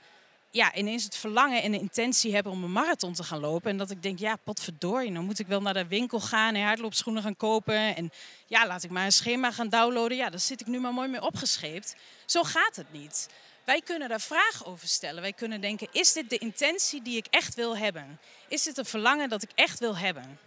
ja, 0.57 0.75
ineens 0.75 1.05
het 1.05 1.17
verlangen 1.17 1.63
en 1.63 1.73
de 1.73 1.79
intentie 1.79 2.35
hebben 2.35 2.53
om 2.53 2.65
een 2.65 2.73
marathon 2.73 3.13
te 3.13 3.23
gaan 3.23 3.41
lopen. 3.41 3.71
En 3.71 3.77
dat 3.77 3.91
ik 3.91 4.03
denk, 4.03 4.19
ja, 4.19 4.37
potverdorie, 4.37 5.11
nou 5.11 5.25
moet 5.25 5.39
ik 5.39 5.47
wel 5.47 5.63
naar 5.63 5.75
de 5.75 5.87
winkel 5.87 6.21
gaan 6.21 6.55
en 6.55 6.65
hardloopschoenen 6.65 7.23
gaan 7.23 7.37
kopen. 7.37 7.97
En 7.97 8.11
ja, 8.47 8.67
laat 8.67 8.83
ik 8.83 8.91
maar 8.91 9.05
een 9.05 9.13
schema 9.13 9.53
gaan 9.53 9.69
downloaden. 9.69 10.17
Ja, 10.17 10.31
daar 10.31 10.41
zit 10.41 10.61
ik 10.61 10.67
nu 10.67 10.81
maar 10.81 10.95
mooi 10.95 11.09
mee 11.09 11.23
opgescheept. 11.23 11.97
Zo 12.27 12.43
gaat 12.43 12.77
het 12.77 12.93
niet. 12.93 13.29
Wij 13.65 13.81
kunnen 13.81 14.09
daar 14.09 14.21
vragen 14.21 14.67
over 14.67 14.89
stellen. 14.89 15.23
Wij 15.23 15.33
kunnen 15.33 15.61
denken, 15.61 15.89
is 15.93 16.13
dit 16.13 16.31
de 16.31 16.39
intentie 16.39 17.03
die 17.03 17.17
ik 17.17 17.27
echt 17.31 17.55
wil 17.55 17.77
hebben? 17.77 18.21
Is 18.49 18.63
dit 18.63 18.79
een 18.79 18.85
verlangen 18.85 19.29
dat 19.29 19.43
ik 19.43 19.51
echt 19.55 19.79
wil 19.79 19.97
hebben? 19.97 20.39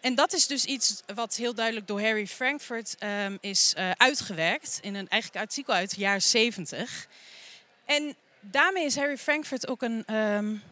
En 0.00 0.14
dat 0.14 0.32
is 0.32 0.46
dus 0.46 0.64
iets 0.64 1.02
wat 1.14 1.34
heel 1.34 1.54
duidelijk 1.54 1.86
door 1.86 2.00
Harry 2.00 2.26
Frankfurt 2.26 2.96
um, 3.24 3.38
is 3.40 3.74
uh, 3.78 3.90
uitgewerkt 3.90 4.78
in 4.80 4.94
een 4.94 5.08
eigenlijk 5.08 5.44
artikel 5.44 5.74
uit 5.74 5.90
het 5.90 6.00
jaar 6.00 6.20
70. 6.20 7.06
En 7.84 8.16
daarmee 8.42 8.84
is 8.84 8.96
Harry 8.96 9.18
Frankfurt 9.18 9.68
ook 9.68 9.82
een, 9.82 10.14
um, 10.14 10.62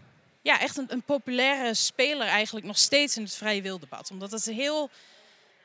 ja, 0.42 0.60
echt 0.60 0.76
een, 0.76 0.86
een, 0.92 1.02
populaire 1.02 1.74
speler 1.74 2.26
eigenlijk 2.26 2.66
nog 2.66 2.78
steeds 2.78 3.16
in 3.16 3.22
het 3.22 3.34
vrije 3.34 3.62
wildebat. 3.62 4.10
Omdat 4.10 4.30
het 4.30 4.44
heel, 4.44 4.90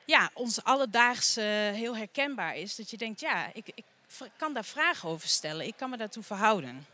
ja, 0.06 0.30
ons 0.34 0.64
alledaagse 0.64 1.42
heel 1.74 1.98
herkenbaar 1.98 2.56
is. 2.58 2.76
Dat 2.76 2.90
je 2.90 2.98
denkt, 2.98 3.20
ja, 3.20 3.50
ik, 3.54 3.72
ik 3.76 3.86
kan 4.38 4.54
daar 4.54 4.66
vragen 4.66 5.10
over 5.10 5.28
stellen. 5.28 5.68
Ik 5.68 5.78
kan 5.78 5.90
me 5.90 5.98
daartoe 5.98 6.24
verhouden. 6.24 6.88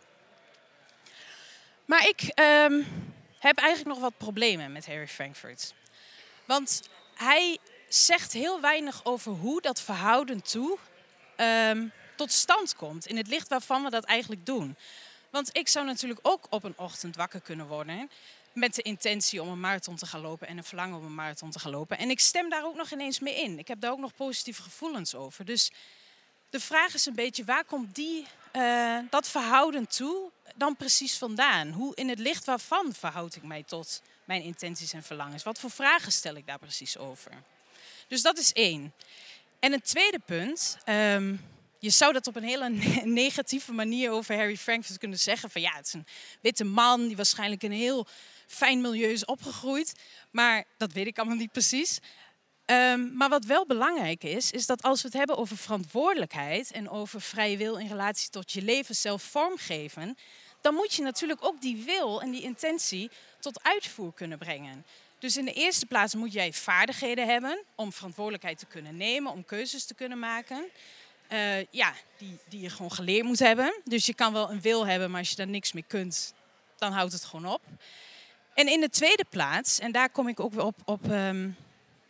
Maar 1.86 2.08
ik 2.08 2.22
um, 2.22 2.88
heb 3.39 3.58
eigenlijk 3.58 3.96
nog 3.96 4.00
wat 4.00 4.18
problemen 4.18 4.72
met 4.72 4.86
Harry 4.86 5.08
Frankfurt. 5.08 5.74
Want 6.46 6.89
hij 7.15 7.58
zegt 7.88 8.34
heel 8.34 8.62
weinig 8.62 9.06
over 9.06 9.32
hoe 9.32 9.62
dat 9.62 9.82
verhouden 9.82 10.41
toe 10.41 10.77
um, 11.38 11.91
tot 12.21 12.31
stand 12.31 12.75
komt. 12.75 13.05
In 13.05 13.17
het 13.17 13.27
licht 13.27 13.47
waarvan 13.47 13.83
we 13.83 13.89
dat 13.89 14.03
eigenlijk 14.03 14.45
doen. 14.45 14.75
Want 15.29 15.57
ik 15.57 15.67
zou 15.67 15.85
natuurlijk 15.85 16.19
ook 16.21 16.47
op 16.49 16.63
een 16.63 16.77
ochtend 16.77 17.15
wakker 17.15 17.41
kunnen 17.41 17.67
worden. 17.67 18.09
Met 18.53 18.75
de 18.75 18.81
intentie 18.81 19.41
om 19.41 19.47
een 19.47 19.59
marathon 19.59 19.95
te 19.95 20.05
gaan 20.05 20.21
lopen 20.21 20.47
en 20.47 20.57
een 20.57 20.63
verlangen 20.63 20.97
om 20.97 21.05
een 21.05 21.15
marathon 21.15 21.51
te 21.51 21.59
gaan 21.59 21.71
lopen. 21.71 21.97
En 21.97 22.09
ik 22.09 22.19
stem 22.19 22.49
daar 22.49 22.65
ook 22.65 22.75
nog 22.75 22.91
ineens 22.91 23.19
mee 23.19 23.35
in. 23.35 23.59
Ik 23.59 23.67
heb 23.67 23.81
daar 23.81 23.91
ook 23.91 23.99
nog 23.99 24.15
positieve 24.15 24.61
gevoelens 24.61 25.15
over. 25.15 25.45
Dus 25.45 25.71
de 26.49 26.59
vraag 26.59 26.93
is 26.93 27.05
een 27.05 27.15
beetje, 27.15 27.43
waar 27.43 27.65
komt 27.65 27.95
die, 27.95 28.27
uh, 28.55 28.99
dat 29.09 29.27
verhouden 29.27 29.87
toe 29.87 30.29
dan 30.55 30.75
precies 30.75 31.17
vandaan? 31.17 31.71
Hoe 31.71 31.95
in 31.95 32.09
het 32.09 32.19
licht 32.19 32.45
waarvan 32.45 32.93
verhoud 32.93 33.35
ik 33.35 33.43
mij 33.43 33.63
tot 33.63 34.01
mijn 34.25 34.41
intenties 34.41 34.93
en 34.93 35.03
verlangens? 35.03 35.43
Wat 35.43 35.59
voor 35.59 35.71
vragen 35.71 36.11
stel 36.11 36.35
ik 36.35 36.47
daar 36.47 36.59
precies 36.59 36.97
over? 36.97 37.31
Dus 38.07 38.21
dat 38.21 38.37
is 38.37 38.51
één. 38.51 38.93
En 39.59 39.73
een 39.73 39.81
tweede 39.81 40.19
punt, 40.19 40.77
um, 40.85 41.50
je 41.81 41.89
zou 41.89 42.13
dat 42.13 42.27
op 42.27 42.35
een 42.35 42.43
hele 42.43 42.69
negatieve 43.23 43.71
manier 43.73 44.11
over 44.11 44.35
Harry 44.35 44.57
Frankfurt 44.57 44.97
kunnen 44.97 45.19
zeggen. 45.19 45.50
Van 45.50 45.61
ja, 45.61 45.71
het 45.75 45.85
is 45.85 45.93
een 45.93 46.05
witte 46.41 46.63
man 46.63 47.07
die 47.07 47.15
waarschijnlijk 47.15 47.63
in 47.63 47.71
een 47.71 47.77
heel 47.77 48.07
fijn 48.47 48.81
milieu 48.81 49.11
is 49.11 49.25
opgegroeid. 49.25 49.93
Maar 50.31 50.65
dat 50.77 50.91
weet 50.91 51.07
ik 51.07 51.17
allemaal 51.17 51.38
niet 51.38 51.51
precies. 51.51 52.00
Um, 52.65 53.13
maar 53.13 53.29
wat 53.29 53.45
wel 53.45 53.65
belangrijk 53.65 54.23
is, 54.23 54.51
is 54.51 54.65
dat 54.65 54.81
als 54.81 55.01
we 55.01 55.07
het 55.07 55.17
hebben 55.17 55.38
over 55.38 55.57
verantwoordelijkheid 55.57 56.71
en 56.71 56.89
over 56.89 57.21
vrije 57.21 57.57
wil 57.57 57.75
in 57.75 57.88
relatie 57.88 58.29
tot 58.29 58.51
je 58.51 58.61
leven 58.61 58.95
zelf 58.95 59.23
vormgeven, 59.23 60.17
dan 60.61 60.73
moet 60.73 60.93
je 60.93 61.01
natuurlijk 61.01 61.43
ook 61.45 61.61
die 61.61 61.83
wil 61.85 62.21
en 62.21 62.31
die 62.31 62.41
intentie 62.41 63.11
tot 63.39 63.63
uitvoer 63.63 64.13
kunnen 64.13 64.38
brengen. 64.38 64.85
Dus 65.19 65.38
in 65.38 65.45
de 65.45 65.53
eerste 65.53 65.85
plaats 65.85 66.15
moet 66.15 66.33
jij 66.33 66.53
vaardigheden 66.53 67.27
hebben 67.27 67.63
om 67.75 67.93
verantwoordelijkheid 67.93 68.57
te 68.57 68.65
kunnen 68.65 68.97
nemen, 68.97 69.31
om 69.31 69.45
keuzes 69.45 69.85
te 69.85 69.93
kunnen 69.93 70.19
maken. 70.19 70.65
Uh, 71.33 71.63
ja, 71.69 71.93
die, 72.17 72.39
die 72.50 72.61
je 72.61 72.69
gewoon 72.69 72.91
geleerd 72.91 73.25
moet 73.25 73.39
hebben. 73.39 73.81
Dus 73.83 74.05
je 74.05 74.13
kan 74.13 74.33
wel 74.33 74.51
een 74.51 74.61
wil 74.61 74.88
hebben, 74.88 75.11
maar 75.11 75.19
als 75.19 75.29
je 75.29 75.35
daar 75.35 75.47
niks 75.47 75.71
mee 75.71 75.85
kunt, 75.88 76.33
dan 76.77 76.91
houdt 76.91 77.13
het 77.13 77.23
gewoon 77.23 77.53
op. 77.53 77.61
En 78.53 78.67
in 78.67 78.81
de 78.81 78.89
tweede 78.89 79.25
plaats, 79.29 79.79
en 79.79 79.91
daar 79.91 80.09
kom 80.09 80.27
ik 80.27 80.39
ook 80.39 80.53
weer 80.53 80.63
op, 80.63 80.77
op 80.85 81.11
um, 81.11 81.55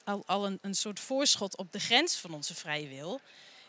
al, 0.03 0.23
al 0.25 0.45
een, 0.45 0.59
een 0.61 0.75
soort 0.75 0.99
voorschot 0.99 1.57
op 1.57 1.71
de 1.71 1.79
grens 1.79 2.15
van 2.15 2.33
onze 2.33 2.55
vrije 2.55 2.87
wil. 2.87 3.21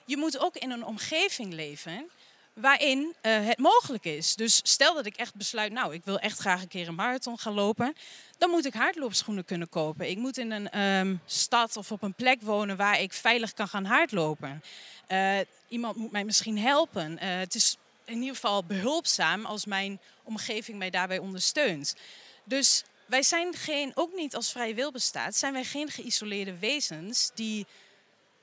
Je 0.04 0.16
moet 0.16 0.38
ook 0.38 0.56
in 0.56 0.70
een 0.70 0.84
omgeving 0.84 1.52
leven 1.52 2.10
waarin 2.54 3.14
uh, 3.22 3.46
het 3.46 3.58
mogelijk 3.58 4.04
is. 4.04 4.34
Dus 4.34 4.60
stel 4.62 4.94
dat 4.94 5.06
ik 5.06 5.16
echt 5.16 5.34
besluit, 5.34 5.72
nou, 5.72 5.94
ik 5.94 6.04
wil 6.04 6.18
echt 6.18 6.38
graag 6.38 6.62
een 6.62 6.68
keer 6.68 6.88
een 6.88 6.94
marathon 6.94 7.38
gaan 7.38 7.52
lopen, 7.52 7.94
dan 8.38 8.50
moet 8.50 8.64
ik 8.64 8.74
hardloopschoenen 8.74 9.44
kunnen 9.44 9.68
kopen. 9.68 10.10
Ik 10.10 10.16
moet 10.16 10.38
in 10.38 10.50
een 10.50 10.80
um, 10.80 11.20
stad 11.26 11.76
of 11.76 11.92
op 11.92 12.02
een 12.02 12.14
plek 12.14 12.42
wonen 12.42 12.76
waar 12.76 13.00
ik 13.00 13.12
veilig 13.12 13.52
kan 13.52 13.68
gaan 13.68 13.84
hardlopen. 13.84 14.62
Uh, 15.08 15.38
iemand 15.68 15.96
moet 15.96 16.12
mij 16.12 16.24
misschien 16.24 16.58
helpen. 16.58 17.12
Uh, 17.12 17.18
het 17.20 17.54
is 17.54 17.76
in 18.04 18.18
ieder 18.18 18.34
geval 18.34 18.64
behulpzaam 18.64 19.44
als 19.44 19.64
mijn 19.64 20.00
omgeving 20.22 20.78
mij 20.78 20.90
daarbij 20.90 21.18
ondersteunt. 21.18 21.96
Dus 22.44 22.84
wij 23.06 23.22
zijn 23.22 23.54
geen, 23.54 23.92
ook 23.94 24.14
niet 24.14 24.34
als 24.34 24.52
vrije 24.52 24.74
wil 24.74 24.90
bestaat, 24.90 25.36
zijn 25.36 25.52
wij 25.52 25.64
geen 25.64 25.90
geïsoleerde 25.90 26.58
wezens 26.58 27.30
die 27.34 27.66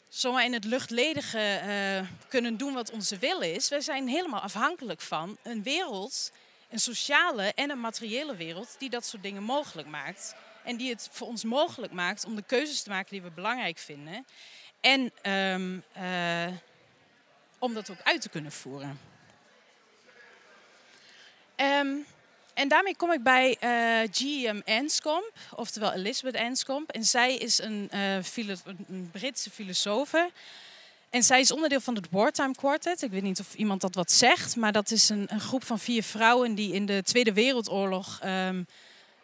zomaar 0.10 0.46
in 0.46 0.54
het 0.54 0.64
luchtledige 0.64 1.62
uh, 1.66 2.08
kunnen 2.28 2.58
doen 2.58 2.74
wat 2.74 2.92
onze 2.92 3.18
wil 3.18 3.40
is. 3.42 3.70
Wij 3.70 3.82
zijn 3.82 4.08
helemaal 4.08 4.42
afhankelijk 4.42 5.02
van 5.02 5.38
een 5.44 5.64
wereld, 5.64 6.32
een 6.70 6.80
sociale 6.80 7.54
en 7.56 7.70
een 7.70 7.80
materiële 7.80 8.36
wereld, 8.36 8.76
die 8.80 8.90
dat 8.90 9.06
soort 9.06 9.24
dingen 9.24 9.44
mogelijk 9.44 9.88
maakt. 9.88 10.36
En 10.64 10.78
die 10.78 10.90
het 10.90 11.10
voor 11.12 11.28
ons 11.28 11.44
mogelijk 11.44 11.94
maakt 11.94 12.26
om 12.26 12.36
de 12.36 12.44
keuzes 12.44 12.84
te 12.84 12.90
maken 12.90 13.12
die 13.12 13.22
we 13.22 13.32
belangrijk 13.32 13.78
vinden. 13.78 14.26
En 14.80 15.12
um, 15.32 15.84
uh, 15.98 16.48
om 17.60 17.74
dat 17.74 17.90
ook 17.90 18.02
uit 18.04 18.22
te 18.22 18.30
kunnen 18.30 18.52
voeren. 18.52 19.00
Um, 21.56 22.06
en 22.60 22.68
daarmee 22.68 22.96
kom 22.96 23.12
ik 23.12 23.24
bij 23.24 23.58
uh, 23.64 24.02
eh, 24.02 24.10
G.M. 24.12 24.62
Anscombe, 24.66 25.32
oftewel 25.56 25.94
Elizabeth 25.94 26.42
Anscombe. 26.42 26.94
En 26.94 27.04
zij 27.04 27.36
is 27.36 27.62
een, 27.62 27.88
een 27.92 29.10
Britse 29.12 29.50
filosoof. 29.50 30.14
En 31.10 31.24
zij 31.24 31.40
is 31.40 31.52
onderdeel 31.52 31.80
van 31.80 31.96
het 31.96 32.08
Wartime 32.12 32.56
Quartet. 32.56 33.02
Ik 33.02 33.12
weet 33.12 33.22
niet 33.22 33.40
of 33.40 33.54
iemand 33.54 33.82
dat 33.82 33.96
wat 33.96 34.12
zegt, 34.12 34.56
maar 34.56 34.72
dat 34.72 34.92
is 34.92 35.10
een, 35.10 35.30
groep 35.38 35.64
van 35.64 35.80
vier 35.80 36.04
vrouwen 36.04 36.56
die 36.56 36.74
in 36.74 36.86
de 36.86 37.04
Tweede 37.04 37.34
Wereldoorlog 37.34 38.20
um, 38.26 38.68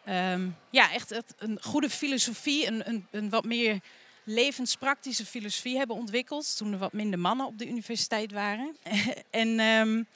um, 0.08 0.56
ja, 0.70 0.92
echt 0.92 1.22
een 1.38 1.58
goede 1.62 1.90
filosofie, 1.90 2.66
een, 2.66 2.88
een, 2.88 3.06
een, 3.10 3.30
wat 3.30 3.44
meer 3.44 3.80
levenspraktische 4.24 5.26
filosofie 5.26 5.76
hebben 5.76 5.96
ontwikkeld. 5.96 6.56
Toen 6.56 6.72
er 6.72 6.78
wat 6.78 6.92
minder 6.92 7.18
mannen 7.18 7.46
op 7.46 7.58
de 7.58 7.66
universiteit 7.66 8.32
waren. 8.32 8.76
en 9.30 9.60
um, 9.60 10.06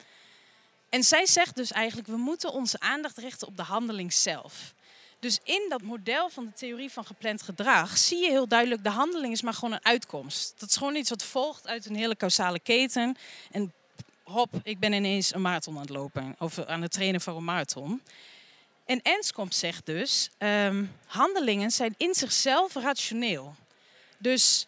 en 0.91 1.03
zij 1.03 1.25
zegt 1.25 1.55
dus 1.55 1.71
eigenlijk, 1.71 2.07
we 2.07 2.17
moeten 2.17 2.51
onze 2.51 2.79
aandacht 2.79 3.17
richten 3.17 3.47
op 3.47 3.57
de 3.57 3.63
handeling 3.63 4.13
zelf. 4.13 4.73
Dus 5.19 5.39
in 5.43 5.65
dat 5.69 5.81
model 5.81 6.29
van 6.29 6.45
de 6.45 6.53
theorie 6.53 6.91
van 6.91 7.05
gepland 7.05 7.41
gedrag 7.41 7.97
zie 7.97 8.17
je 8.17 8.29
heel 8.29 8.47
duidelijk, 8.47 8.83
de 8.83 8.89
handeling 8.89 9.33
is 9.33 9.41
maar 9.41 9.53
gewoon 9.53 9.73
een 9.73 9.85
uitkomst. 9.85 10.53
Dat 10.57 10.69
is 10.69 10.75
gewoon 10.75 10.95
iets 10.95 11.09
wat 11.09 11.23
volgt 11.23 11.67
uit 11.67 11.85
een 11.85 11.95
hele 11.95 12.15
causale 12.15 12.59
keten. 12.59 13.17
En 13.51 13.73
hop, 14.23 14.59
ik 14.63 14.79
ben 14.79 14.93
ineens 14.93 15.33
een 15.33 15.41
marathon 15.41 15.75
aan 15.75 15.81
het 15.81 15.89
lopen, 15.89 16.35
of 16.39 16.59
aan 16.59 16.81
het 16.81 16.91
trainen 16.91 17.21
voor 17.21 17.35
een 17.35 17.43
marathon. 17.43 18.01
En 18.85 19.01
Enskomp 19.01 19.53
zegt 19.53 19.85
dus, 19.85 20.29
um, 20.37 20.91
handelingen 21.05 21.71
zijn 21.71 21.93
in 21.97 22.13
zichzelf 22.13 22.73
rationeel. 22.73 23.55
Dus 24.17 24.67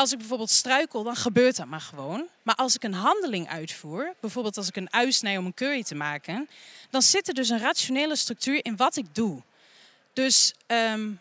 als 0.00 0.12
ik 0.12 0.18
bijvoorbeeld 0.18 0.50
struikel, 0.50 1.02
dan 1.02 1.16
gebeurt 1.16 1.56
dat 1.56 1.66
maar 1.66 1.80
gewoon. 1.80 2.28
Maar 2.42 2.54
als 2.54 2.74
ik 2.74 2.82
een 2.82 2.94
handeling 2.94 3.48
uitvoer, 3.48 4.14
bijvoorbeeld 4.20 4.56
als 4.56 4.68
ik 4.68 4.76
een 4.76 4.92
ui 4.92 5.12
snij 5.12 5.36
om 5.36 5.46
een 5.46 5.54
curry 5.54 5.82
te 5.82 5.94
maken, 5.94 6.48
dan 6.90 7.02
zit 7.02 7.28
er 7.28 7.34
dus 7.34 7.48
een 7.48 7.58
rationele 7.58 8.16
structuur 8.16 8.64
in 8.64 8.76
wat 8.76 8.96
ik 8.96 9.14
doe. 9.14 9.42
Dus 10.12 10.54
um, 10.66 11.20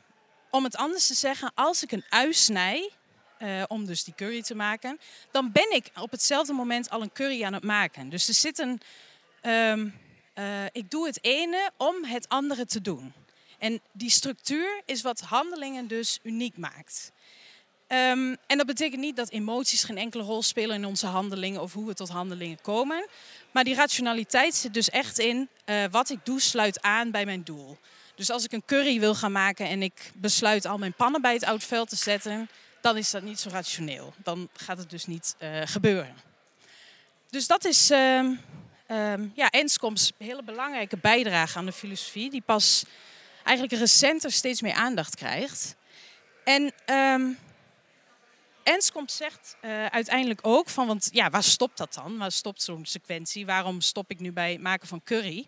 om 0.49 0.63
het 0.63 0.75
anders 0.75 1.07
te 1.07 1.13
zeggen, 1.13 1.51
als 1.55 1.83
ik 1.83 1.91
een 1.91 2.03
ui 2.09 2.33
snij, 2.33 2.91
uh, 3.39 3.63
om 3.67 3.85
dus 3.85 4.03
die 4.03 4.13
curry 4.15 4.41
te 4.41 4.55
maken, 4.55 4.99
dan 5.31 5.51
ben 5.51 5.71
ik 5.71 5.91
op 5.95 6.11
hetzelfde 6.11 6.53
moment 6.53 6.89
al 6.89 7.01
een 7.01 7.13
curry 7.13 7.43
aan 7.43 7.53
het 7.53 7.63
maken. 7.63 8.09
Dus 8.09 8.27
er 8.27 8.33
zit 8.33 8.59
een. 8.59 8.81
Um, 9.41 9.93
uh, 10.35 10.65
ik 10.71 10.91
doe 10.91 11.05
het 11.05 11.23
ene 11.23 11.71
om 11.77 12.03
het 12.03 12.29
andere 12.29 12.65
te 12.65 12.81
doen. 12.81 13.13
En 13.57 13.81
die 13.91 14.09
structuur 14.09 14.81
is 14.85 15.01
wat 15.01 15.19
handelingen 15.19 15.87
dus 15.87 16.19
uniek 16.23 16.57
maakt. 16.57 17.11
Um, 17.91 18.37
en 18.47 18.57
dat 18.57 18.65
betekent 18.65 19.01
niet 19.01 19.15
dat 19.15 19.29
emoties 19.29 19.83
geen 19.83 19.97
enkele 19.97 20.23
rol 20.23 20.43
spelen 20.43 20.75
in 20.75 20.85
onze 20.85 21.05
handelingen 21.05 21.61
of 21.61 21.73
hoe 21.73 21.87
we 21.87 21.93
tot 21.93 22.09
handelingen 22.09 22.61
komen. 22.61 23.07
Maar 23.51 23.63
die 23.63 23.75
rationaliteit 23.75 24.55
zit 24.55 24.73
dus 24.73 24.89
echt 24.89 25.19
in 25.19 25.49
uh, 25.65 25.83
wat 25.91 26.09
ik 26.09 26.19
doe 26.23 26.39
sluit 26.39 26.81
aan 26.81 27.11
bij 27.11 27.25
mijn 27.25 27.43
doel. 27.43 27.77
Dus 28.15 28.29
als 28.29 28.43
ik 28.43 28.51
een 28.51 28.65
curry 28.65 28.99
wil 28.99 29.15
gaan 29.15 29.31
maken 29.31 29.67
en 29.67 29.81
ik 29.81 30.11
besluit 30.15 30.65
al 30.65 30.77
mijn 30.77 30.93
pannen 30.93 31.21
bij 31.21 31.33
het 31.33 31.43
oud 31.43 31.63
veld 31.63 31.89
te 31.89 31.95
zetten, 31.95 32.49
dan 32.81 32.97
is 32.97 33.11
dat 33.11 33.21
niet 33.21 33.39
zo 33.39 33.49
rationeel. 33.49 34.13
Dan 34.23 34.49
gaat 34.53 34.77
het 34.77 34.89
dus 34.89 35.05
niet 35.05 35.35
uh, 35.39 35.61
gebeuren. 35.65 36.15
Dus 37.29 37.47
dat 37.47 37.65
is 37.65 37.91
uh, 37.91 38.17
um, 38.87 39.31
ja, 39.35 39.49
Enskom's 39.49 40.11
hele 40.17 40.43
belangrijke 40.43 40.97
bijdrage 40.97 41.57
aan 41.57 41.65
de 41.65 41.71
filosofie, 41.71 42.29
die 42.29 42.41
pas 42.41 42.85
eigenlijk 43.43 43.79
recenter 43.79 44.31
steeds 44.31 44.61
meer 44.61 44.73
aandacht 44.73 45.15
krijgt. 45.15 45.75
En 46.43 46.73
um, 46.85 47.37
Enskomp 48.69 49.09
zegt 49.09 49.55
uh, 49.61 49.85
uiteindelijk 49.85 50.39
ook 50.41 50.69
van, 50.69 50.87
want 50.87 51.09
ja, 51.11 51.29
waar 51.29 51.43
stopt 51.43 51.77
dat 51.77 51.93
dan? 51.93 52.17
Waar 52.17 52.31
stopt 52.31 52.61
zo'n 52.61 52.85
sequentie? 52.85 53.45
Waarom 53.45 53.81
stop 53.81 54.11
ik 54.11 54.19
nu 54.19 54.31
bij 54.31 54.51
het 54.51 54.61
maken 54.61 54.87
van 54.87 55.03
curry? 55.03 55.47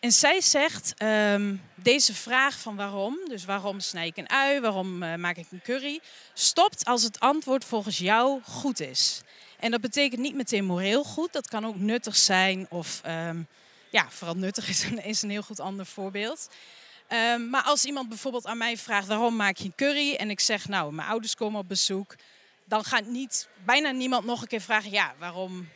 En 0.00 0.12
zij 0.12 0.40
zegt, 0.40 1.02
um, 1.02 1.62
deze 1.74 2.14
vraag 2.14 2.58
van 2.58 2.76
waarom, 2.76 3.18
dus 3.28 3.44
waarom 3.44 3.80
snij 3.80 4.06
ik 4.06 4.16
een 4.16 4.30
ui, 4.30 4.60
waarom 4.60 5.02
uh, 5.02 5.14
maak 5.14 5.36
ik 5.36 5.46
een 5.50 5.62
curry, 5.62 6.00
stopt 6.34 6.84
als 6.84 7.02
het 7.02 7.20
antwoord 7.20 7.64
volgens 7.64 7.98
jou 7.98 8.40
goed 8.42 8.80
is. 8.80 9.20
En 9.58 9.70
dat 9.70 9.80
betekent 9.80 10.20
niet 10.20 10.34
meteen 10.34 10.64
moreel 10.64 11.04
goed, 11.04 11.32
dat 11.32 11.48
kan 11.48 11.66
ook 11.66 11.76
nuttig 11.76 12.16
zijn 12.16 12.66
of 12.70 13.00
um, 13.06 13.46
ja, 13.90 14.10
vooral 14.10 14.36
nuttig 14.36 14.68
is 14.68 14.84
is 15.02 15.22
een 15.22 15.30
heel 15.30 15.42
goed 15.42 15.60
ander 15.60 15.86
voorbeeld. 15.86 16.48
Um, 17.08 17.50
maar 17.50 17.62
als 17.62 17.84
iemand 17.84 18.08
bijvoorbeeld 18.08 18.46
aan 18.46 18.58
mij 18.58 18.76
vraagt 18.76 19.06
waarom 19.06 19.36
maak 19.36 19.56
je 19.56 19.64
een 19.64 19.74
curry 19.76 20.14
en 20.14 20.30
ik 20.30 20.40
zeg 20.40 20.68
nou 20.68 20.92
mijn 20.92 21.08
ouders 21.08 21.34
komen 21.34 21.60
op 21.60 21.68
bezoek, 21.68 22.14
dan 22.64 22.84
gaat 22.84 23.06
niet 23.06 23.48
bijna 23.64 23.90
niemand 23.90 24.24
nog 24.24 24.42
een 24.42 24.48
keer 24.48 24.60
vragen 24.60 24.90
ja 24.90 25.14
waarom, 25.18 25.68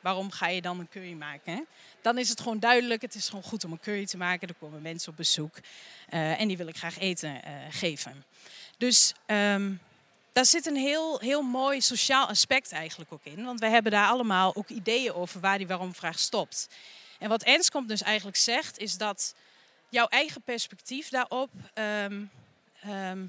waarom 0.00 0.30
ga 0.30 0.48
je 0.48 0.62
dan 0.62 0.78
een 0.78 0.88
curry 0.88 1.12
maken? 1.12 1.66
Dan 2.02 2.18
is 2.18 2.28
het 2.28 2.40
gewoon 2.40 2.58
duidelijk, 2.58 3.02
het 3.02 3.14
is 3.14 3.28
gewoon 3.28 3.44
goed 3.44 3.64
om 3.64 3.72
een 3.72 3.80
curry 3.80 4.06
te 4.06 4.16
maken. 4.16 4.48
Er 4.48 4.54
komen 4.54 4.82
mensen 4.82 5.10
op 5.10 5.16
bezoek 5.16 5.56
uh, 6.10 6.40
en 6.40 6.48
die 6.48 6.56
wil 6.56 6.66
ik 6.66 6.76
graag 6.76 6.98
eten 6.98 7.30
uh, 7.30 7.52
geven. 7.70 8.24
Dus 8.78 9.14
um, 9.26 9.80
daar 10.32 10.46
zit 10.46 10.66
een 10.66 10.76
heel, 10.76 11.18
heel 11.18 11.42
mooi 11.42 11.80
sociaal 11.80 12.26
aspect 12.26 12.72
eigenlijk 12.72 13.12
ook 13.12 13.24
in. 13.24 13.44
Want 13.44 13.60
wij 13.60 13.70
hebben 13.70 13.92
daar 13.92 14.08
allemaal 14.08 14.56
ook 14.56 14.68
ideeën 14.68 15.12
over 15.12 15.40
waar 15.40 15.58
die 15.58 15.66
waarom-vraag 15.66 16.18
stopt. 16.18 16.68
En 17.18 17.28
wat 17.28 17.42
Enskomp 17.42 17.88
dus 17.88 18.02
eigenlijk 18.02 18.36
zegt, 18.36 18.78
is 18.78 18.96
dat 18.96 19.34
jouw 19.88 20.06
eigen 20.06 20.42
perspectief 20.42 21.08
daarop 21.08 21.50
um, 21.74 22.30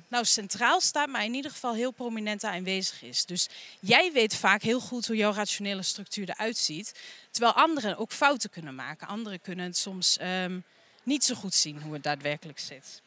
nou, 0.07 0.25
centraal 0.25 0.81
staat, 0.81 1.07
maar 1.07 1.23
in 1.23 1.33
ieder 1.33 1.51
geval 1.51 1.73
heel 1.73 1.91
prominent 1.91 2.43
aanwezig 2.43 3.03
is. 3.03 3.25
Dus 3.25 3.49
jij 3.79 4.11
weet 4.11 4.35
vaak 4.35 4.61
heel 4.61 4.79
goed 4.79 5.07
hoe 5.07 5.15
jouw 5.15 5.33
rationele 5.33 5.83
structuur 5.83 6.29
eruit 6.29 6.57
ziet, 6.57 6.93
terwijl 7.31 7.53
anderen 7.53 7.97
ook 7.97 8.11
fouten 8.11 8.49
kunnen 8.49 8.75
maken. 8.75 9.07
Anderen 9.07 9.41
kunnen 9.41 9.65
het 9.65 9.77
soms 9.77 10.17
um, 10.21 10.63
niet 11.03 11.23
zo 11.23 11.35
goed 11.35 11.53
zien 11.53 11.81
hoe 11.81 11.93
het 11.93 12.03
daadwerkelijk 12.03 12.59
zit. 12.59 13.01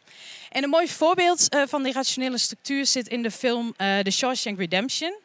En 0.49 0.63
een 0.63 0.71
mooi 0.71 0.89
voorbeeld 0.89 1.55
uh, 1.55 1.63
van 1.67 1.83
die 1.83 1.93
rationele 1.93 2.39
structuur 2.39 2.87
zit 2.87 3.09
in 3.09 3.23
de 3.23 3.31
film 3.31 3.67
uh, 3.67 3.99
The 3.99 4.11
Shawshank 4.11 4.59
Redemption. 4.59 5.19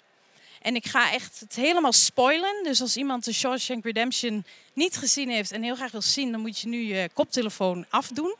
En 0.66 0.76
ik 0.76 0.88
ga 0.88 1.12
echt 1.12 1.40
het 1.40 1.56
helemaal 1.56 1.94
spoilen. 1.94 2.64
Dus 2.64 2.82
als 2.82 2.98
iemand 2.98 3.26
de 3.26 3.34
Shawshank 3.34 3.84
Redemption 3.84 4.46
niet 4.74 4.98
gezien 4.98 5.30
heeft 5.30 5.52
en 5.52 5.64
heel 5.64 5.76
graag 5.76 5.92
wil 5.92 6.02
zien, 6.02 6.32
dan 6.32 6.42
moet 6.42 6.60
je 6.60 6.68
nu 6.68 6.78
je 6.78 7.10
koptelefoon 7.14 7.86
afdoen. 7.90 8.36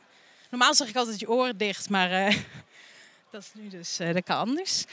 Normaal 0.50 0.74
zeg 0.74 0.88
ik 0.88 0.96
altijd 0.96 1.20
je 1.20 1.30
oren 1.30 1.56
dicht, 1.56 1.88
maar 1.88 2.10
uh, 2.10 2.36
dat 3.32 3.42
is 3.42 3.50
nu 3.52 3.68
dus 3.68 4.00
uh, 4.00 4.12
dat 4.14 4.24
kan 4.24 4.36
anders. 4.36 4.84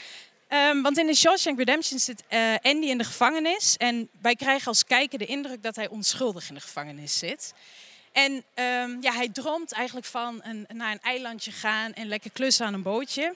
Um, 0.48 0.82
want 0.82 0.98
in 0.98 1.06
de 1.06 1.14
Shawshank 1.14 1.58
Redemption 1.58 1.98
zit 1.98 2.22
uh, 2.30 2.54
Andy 2.62 2.86
in 2.86 2.98
de 2.98 3.04
gevangenis. 3.04 3.76
En 3.76 4.08
wij 4.20 4.36
krijgen 4.36 4.66
als 4.66 4.84
kijker 4.84 5.18
de 5.18 5.26
indruk 5.26 5.62
dat 5.62 5.76
hij 5.76 5.88
onschuldig 5.88 6.48
in 6.48 6.54
de 6.54 6.60
gevangenis 6.60 7.18
zit. 7.18 7.54
En 8.12 8.32
um, 8.32 9.02
ja, 9.02 9.12
hij 9.12 9.28
droomt 9.28 9.72
eigenlijk 9.72 10.06
van 10.06 10.40
een, 10.42 10.66
naar 10.74 10.92
een 10.92 11.02
eilandje 11.02 11.52
gaan 11.52 11.92
en 11.92 12.08
lekker 12.08 12.30
klussen 12.30 12.66
aan 12.66 12.74
een 12.74 12.82
bootje. 12.82 13.34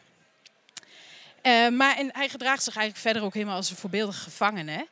Uh, 1.42 1.68
maar 1.68 1.96
en 1.96 2.10
hij 2.12 2.28
gedraagt 2.28 2.62
zich 2.62 2.76
eigenlijk 2.76 3.06
verder 3.06 3.22
ook 3.22 3.34
helemaal 3.34 3.56
als 3.56 3.70
een 3.70 3.76
voorbeeldige 3.76 4.20
gevangene. 4.20 4.86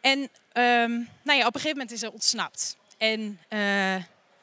En 0.00 0.18
um, 0.18 1.08
nou 1.22 1.38
ja, 1.38 1.46
op 1.46 1.54
een 1.54 1.60
gegeven 1.60 1.70
moment 1.70 1.90
is 1.90 2.00
hij 2.00 2.10
ontsnapt. 2.10 2.76
En 2.98 3.40
uh, 3.48 3.94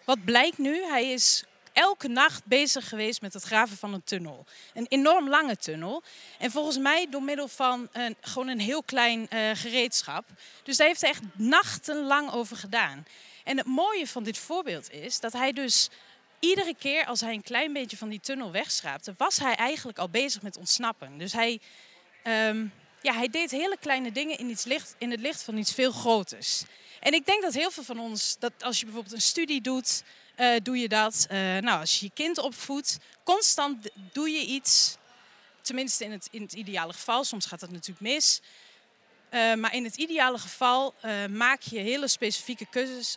wat 0.05 0.25
blijkt 0.25 0.57
nu? 0.57 0.83
Hij 0.83 1.11
is 1.11 1.43
elke 1.73 2.07
nacht 2.07 2.45
bezig 2.45 2.89
geweest 2.89 3.21
met 3.21 3.33
het 3.33 3.43
graven 3.43 3.77
van 3.77 3.93
een 3.93 4.03
tunnel. 4.03 4.45
Een 4.73 4.85
enorm 4.89 5.29
lange 5.29 5.57
tunnel. 5.57 6.03
En 6.39 6.51
volgens 6.51 6.77
mij 6.77 7.07
door 7.09 7.23
middel 7.23 7.47
van 7.47 7.89
een, 7.91 8.15
gewoon 8.21 8.47
een 8.47 8.59
heel 8.59 8.83
klein 8.83 9.27
uh, 9.33 9.39
gereedschap. 9.53 10.25
Dus 10.63 10.77
daar 10.77 10.87
heeft 10.87 11.01
hij 11.01 11.09
echt 11.09 11.23
nachtenlang 11.33 12.31
over 12.31 12.57
gedaan. 12.57 13.05
En 13.43 13.57
het 13.57 13.67
mooie 13.67 14.07
van 14.07 14.23
dit 14.23 14.37
voorbeeld 14.37 14.91
is 14.91 15.19
dat 15.19 15.33
hij 15.33 15.51
dus 15.51 15.89
iedere 16.45 16.75
keer 16.79 17.05
als 17.05 17.21
hij 17.21 17.33
een 17.33 17.43
klein 17.43 17.73
beetje 17.73 17.97
van 17.97 18.09
die 18.09 18.19
tunnel 18.19 18.51
wegschraapte, 18.51 19.13
was 19.17 19.37
hij 19.37 19.55
eigenlijk 19.55 19.97
al 19.97 20.09
bezig 20.09 20.41
met 20.41 20.57
ontsnappen. 20.57 21.17
Dus 21.17 21.33
hij, 21.33 21.59
um, 22.23 22.73
ja, 23.01 23.13
hij 23.13 23.29
deed 23.29 23.51
hele 23.51 23.77
kleine 23.79 24.11
dingen 24.11 24.37
in, 24.37 24.49
iets 24.49 24.63
licht, 24.63 24.95
in 24.97 25.11
het 25.11 25.19
licht 25.19 25.43
van 25.43 25.57
iets 25.57 25.73
veel 25.73 25.91
groters. 25.91 26.63
En 26.99 27.13
ik 27.13 27.25
denk 27.25 27.41
dat 27.41 27.53
heel 27.53 27.71
veel 27.71 27.83
van 27.83 27.99
ons, 27.99 28.35
dat 28.39 28.51
als 28.59 28.79
je 28.79 28.85
bijvoorbeeld 28.85 29.15
een 29.15 29.21
studie 29.21 29.61
doet, 29.61 30.03
uh, 30.37 30.55
doe 30.63 30.77
je 30.77 30.87
dat. 30.87 31.27
Uh, 31.31 31.37
nou, 31.37 31.79
als 31.79 31.99
je 31.99 32.05
je 32.05 32.11
kind 32.13 32.37
opvoedt, 32.37 32.97
constant 33.23 33.89
doe 34.11 34.29
je 34.29 34.45
iets. 34.45 34.97
Tenminste 35.61 36.03
in 36.03 36.11
het, 36.11 36.27
in 36.31 36.41
het 36.41 36.53
ideale 36.53 36.93
geval, 36.93 37.23
soms 37.23 37.45
gaat 37.45 37.59
dat 37.59 37.71
natuurlijk 37.71 37.99
mis. 37.99 38.41
Uh, 39.31 39.53
maar 39.53 39.73
in 39.73 39.83
het 39.83 39.95
ideale 39.95 40.37
geval 40.37 40.93
maak 41.29 41.61
je 41.61 41.79
hele 41.79 42.07
specifieke 42.07 42.67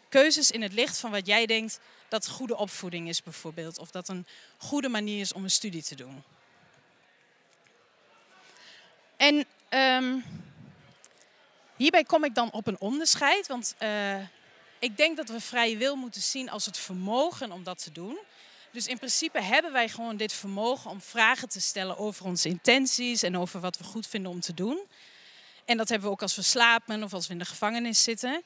keuzes 0.09 0.51
in 0.51 0.63
het 0.63 0.73
licht 0.73 0.99
van 0.99 1.11
wat 1.11 1.27
jij 1.27 1.47
denkt 1.47 1.81
dat 2.09 2.29
goede 2.29 2.57
opvoeding 2.57 3.09
is, 3.09 3.23
bijvoorbeeld. 3.23 3.79
Of 3.79 3.91
dat 3.91 4.09
een 4.09 4.27
goede 4.57 4.89
manier 4.89 5.21
is 5.21 5.33
om 5.33 5.45
een 5.45 5.51
studie 5.51 5.83
te 5.83 5.95
doen. 5.95 6.23
En 9.17 9.47
um, 9.71 10.25
hierbij 11.77 12.05
kom 12.05 12.25
ik 12.25 12.35
dan 12.35 12.53
op 12.53 12.67
een 12.67 12.81
onderscheid. 12.81 13.47
Want 13.47 13.75
uh, 13.83 14.21
ik 14.79 14.97
denk 14.97 15.17
dat 15.17 15.29
we 15.29 15.41
vrije 15.41 15.77
wil 15.77 15.97
moeten 15.97 16.23
zien 16.23 16.51
als 16.51 16.67
het 16.67 16.79
vermogen 16.79 17.53
om 17.53 17.63
dat 17.63 17.83
te 17.83 17.93
doen. 17.93 18.19
Dus 18.71 18.87
in 18.87 18.97
principe 18.97 19.43
hebben 19.43 19.73
wij 19.73 19.89
gewoon 19.89 20.17
dit 20.17 20.33
vermogen 20.33 20.91
om 20.91 21.01
vragen 21.01 21.49
te 21.49 21.61
stellen 21.61 21.99
over 21.99 22.25
onze 22.25 22.49
intenties 22.49 23.23
en 23.23 23.37
over 23.37 23.61
wat 23.61 23.79
we 23.79 23.85
goed 23.85 24.07
vinden 24.07 24.31
om 24.31 24.41
te 24.41 24.55
doen. 24.55 24.81
En 25.65 25.77
dat 25.77 25.89
hebben 25.89 26.07
we 26.09 26.15
ook 26.15 26.23
als 26.23 26.37
we 26.37 26.43
slapen 26.43 27.03
of 27.03 27.13
als 27.13 27.27
we 27.27 27.33
in 27.33 27.39
de 27.39 27.45
gevangenis 27.45 28.03
zitten. 28.03 28.43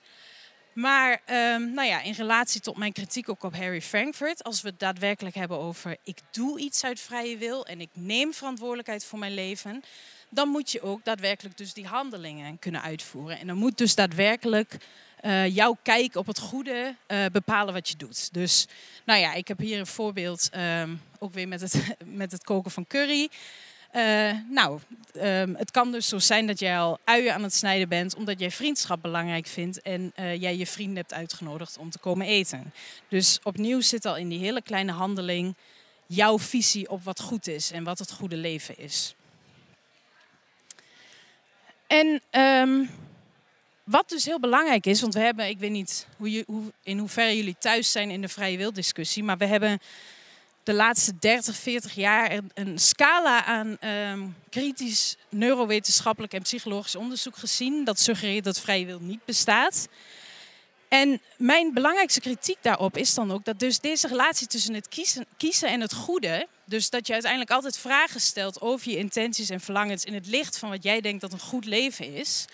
Maar 0.73 1.21
um, 1.31 1.75
nou 1.75 1.89
ja, 1.89 2.03
in 2.03 2.13
relatie 2.13 2.61
tot 2.61 2.77
mijn 2.77 2.93
kritiek 2.93 3.29
ook 3.29 3.43
op 3.43 3.57
Harry 3.57 3.83
Frankfurt, 3.83 4.45
als 4.45 4.63
we 4.63 4.69
het 4.69 4.79
daadwerkelijk 4.79 5.35
hebben 5.35 5.59
over 5.59 5.97
ik 6.05 6.19
doe 6.31 6.59
iets 6.59 6.85
uit 6.85 7.01
vrije 7.01 7.37
wil 7.37 7.67
en 7.67 7.81
ik 7.81 7.89
neem 7.93 8.33
verantwoordelijkheid 8.33 9.05
voor 9.05 9.19
mijn 9.19 9.35
leven, 9.35 9.83
dan 10.29 10.49
moet 10.49 10.71
je 10.71 10.83
ook 10.83 11.05
daadwerkelijk 11.05 11.57
dus 11.57 11.73
die 11.73 11.87
handelingen 11.87 12.59
kunnen 12.59 12.83
uitvoeren. 12.83 13.39
En 13.39 13.47
dan 13.47 13.57
moet 13.57 13.79
dus 13.79 13.95
daadwerkelijk 13.95 14.77
uh, 15.23 15.55
jouw 15.55 15.77
kijk 15.83 16.17
op 16.17 16.27
het 16.27 16.39
goede 16.39 16.95
uh, 17.09 17.25
bepalen 17.33 17.75
wat 17.75 17.89
je 17.89 17.97
doet. 17.97 18.33
Dus 18.33 18.67
nou 19.05 19.21
ja, 19.21 19.33
ik 19.33 19.49
heb 19.49 19.59
hier 19.59 19.79
een 19.79 19.87
voorbeeld, 19.87 20.51
um, 20.57 21.01
ook 21.19 21.33
weer 21.33 21.49
met 21.49 21.61
het, 21.61 21.97
met 22.05 22.33
het 22.33 22.45
koken 22.45 22.71
van 22.71 22.87
curry. 22.87 23.29
Uh, 23.93 24.33
nou, 24.49 24.81
um, 25.17 25.55
het 25.55 25.71
kan 25.71 25.93
dus 25.93 26.09
zo 26.09 26.19
zijn 26.19 26.47
dat 26.47 26.59
jij 26.59 26.79
al 26.79 26.99
uien 27.05 27.35
aan 27.35 27.43
het 27.43 27.55
snijden 27.55 27.89
bent 27.89 28.15
omdat 28.15 28.41
jij 28.41 28.51
vriendschap 28.51 29.03
belangrijk 29.03 29.47
vindt 29.47 29.83
en 29.83 30.13
uh, 30.19 30.41
jij 30.41 30.57
je 30.57 30.67
vrienden 30.67 30.97
hebt 30.97 31.13
uitgenodigd 31.13 31.79
om 31.79 31.91
te 31.91 31.99
komen 31.99 32.27
eten. 32.27 32.73
Dus 33.09 33.39
opnieuw 33.43 33.81
zit 33.81 34.05
al 34.05 34.17
in 34.17 34.29
die 34.29 34.39
hele 34.39 34.63
kleine 34.63 34.93
handeling 34.93 35.55
jouw 36.07 36.39
visie 36.39 36.91
op 36.91 37.05
wat 37.05 37.21
goed 37.21 37.47
is 37.47 37.71
en 37.71 37.85
wat 37.85 37.99
het 37.99 38.13
goede 38.13 38.37
leven 38.37 38.79
is. 38.79 39.15
En 41.87 42.23
um, 42.41 42.91
wat 43.85 44.09
dus 44.09 44.25
heel 44.25 44.41
belangrijk 44.41 44.87
is, 44.87 45.01
want 45.01 45.15
we 45.15 45.21
hebben, 45.21 45.49
ik 45.49 45.59
weet 45.59 45.71
niet 45.71 46.07
hoe 46.17 46.31
je, 46.31 46.45
hoe, 46.47 46.73
in 46.83 46.99
hoeverre 46.99 47.37
jullie 47.37 47.57
thuis 47.59 47.93
zijn 47.93 48.11
in 48.11 48.21
de 48.21 48.29
vrije 48.29 48.57
wildiscussie, 48.57 49.23
maar 49.23 49.39
we 49.39 49.47
hebben 49.47 49.81
de 50.63 50.73
laatste 50.73 51.19
30, 51.19 51.57
40 51.57 51.95
jaar 51.95 52.41
een 52.55 52.79
scala 52.79 53.45
aan 53.45 53.77
um, 53.81 54.37
kritisch 54.51 55.17
neurowetenschappelijk 55.29 56.33
en 56.33 56.43
psychologisch 56.43 56.97
onderzoek 56.97 57.37
gezien 57.37 57.85
dat 57.85 58.01
suggereert 58.01 58.45
dat 58.45 58.61
vrije 58.61 58.87
wil 58.87 59.01
niet 59.01 59.25
bestaat. 59.25 59.89
En 60.89 61.21
mijn 61.37 61.73
belangrijkste 61.73 62.21
kritiek 62.21 62.59
daarop 62.61 62.97
is 62.97 63.15
dan 63.15 63.33
ook 63.33 63.45
dat 63.45 63.59
dus 63.59 63.81
deze 63.81 64.09
relatie 64.09 64.47
tussen 64.47 64.75
het 64.75 64.89
kiezen, 64.89 65.27
kiezen 65.37 65.69
en 65.69 65.81
het 65.81 65.95
goede, 65.95 66.47
dus 66.65 66.91
dat 66.91 67.07
je 67.07 67.13
uiteindelijk 67.13 67.51
altijd 67.51 67.79
vragen 67.79 68.21
stelt 68.21 68.61
over 68.61 68.91
je 68.91 68.97
intenties 68.97 69.51
en 69.51 69.61
verlangens 69.61 70.05
in 70.05 70.15
het 70.15 70.27
licht 70.27 70.59
van 70.59 70.71
wat 70.71 70.83
jij 70.83 71.01
denkt 71.01 71.21
dat 71.21 71.33
een 71.33 71.41
goed 71.41 71.65
leven 71.65 72.15
is, 72.15 72.45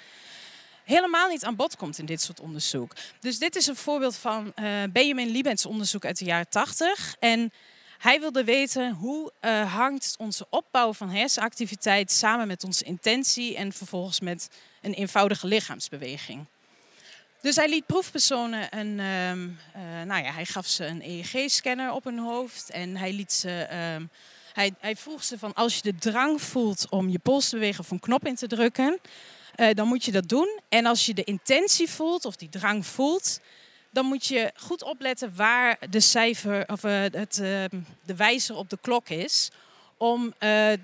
helemaal 0.85 1.29
niet 1.29 1.45
aan 1.45 1.57
bod 1.57 1.77
komt 1.77 1.99
in 1.99 2.07
dit 2.07 2.21
soort 2.21 2.41
onderzoek. 2.41 2.93
Dus 3.21 3.39
dit 3.39 3.57
is 3.57 3.67
een 3.67 3.77
voorbeeld 3.77 4.17
van 4.17 4.53
uh, 4.57 4.83
Benjamin 4.93 5.29
Liebens 5.29 5.67
onderzoek 5.67 6.05
uit 6.05 6.19
de 6.19 6.25
jaren 6.25 6.49
80. 6.49 7.17
En 7.19 7.53
hij 7.99 8.21
wilde 8.21 8.45
weten 8.45 8.93
hoe 8.93 9.33
uh, 9.41 9.75
hangt 9.75 10.15
onze 10.19 10.47
opbouw 10.51 10.93
van 10.93 11.11
hersenactiviteit 11.11 12.13
samen 12.13 12.47
met 12.47 12.65
onze 12.65 12.85
intentie 12.85 13.57
en 13.57 13.73
vervolgens 13.73 14.21
met 14.21 14.49
een 14.83 14.95
eenvoudige 14.95 15.47
lichaamsbeweging. 15.47 16.47
Dus 17.41 17.57
hij 17.57 17.69
liet 17.69 17.87
proefpersonen 17.87 18.79
een, 18.79 19.01
um, 19.01 19.59
uh, 19.77 20.03
nou 20.07 20.25
ja, 20.25 20.33
hij 20.33 20.45
gaf 20.45 20.67
ze 20.67 20.87
een 20.87 21.03
EEG-scanner 21.03 21.93
op 21.93 22.05
hun 22.05 22.19
hoofd 22.19 22.71
en 22.71 22.97
hij 22.97 23.13
liet 23.13 23.33
ze, 23.33 23.69
um, 23.95 24.11
hij, 24.53 24.75
hij 24.79 24.97
vroeg 24.97 25.25
ze 25.25 25.39
van 25.39 25.55
als 25.55 25.75
je 25.75 25.83
de 25.83 25.95
drang 25.95 26.43
voelt 26.43 26.87
om 26.91 27.09
je 27.09 27.19
pols 27.19 27.49
te 27.49 27.55
bewegen 27.57 27.81
of 27.81 27.91
een 27.91 28.01
knop 28.01 28.27
in 28.27 28.35
te 28.35 28.47
drukken, 28.47 28.99
uh, 29.57 29.69
dan 29.75 29.89
moet 29.89 30.05
je 30.05 30.13
dat 30.13 30.29
doen. 30.29 30.61
En 30.69 30.87
als 30.87 31.07
je 31.07 31.15
de 31.15 31.25
intentie 31.25 31.89
voelt 31.89 32.25
of 32.25 32.37
die 32.37 32.49
drang 32.49 32.87
voelt, 32.87 33.41
dan 33.91 34.07
moet 34.07 34.27
je 34.27 34.53
goed 34.57 34.83
opletten 34.83 35.37
waar 35.37 35.79
de 35.91 36.01
cijfer 36.01 36.69
of 36.69 36.85
uh, 36.85 37.01
het, 37.01 37.39
uh, 37.39 37.65
de 38.05 38.17
wijzer 38.17 38.57
op 38.57 38.71
de 38.71 38.79
klok 38.81 39.09
is. 39.09 39.51
Om 39.97 40.25
uh, 40.25 40.31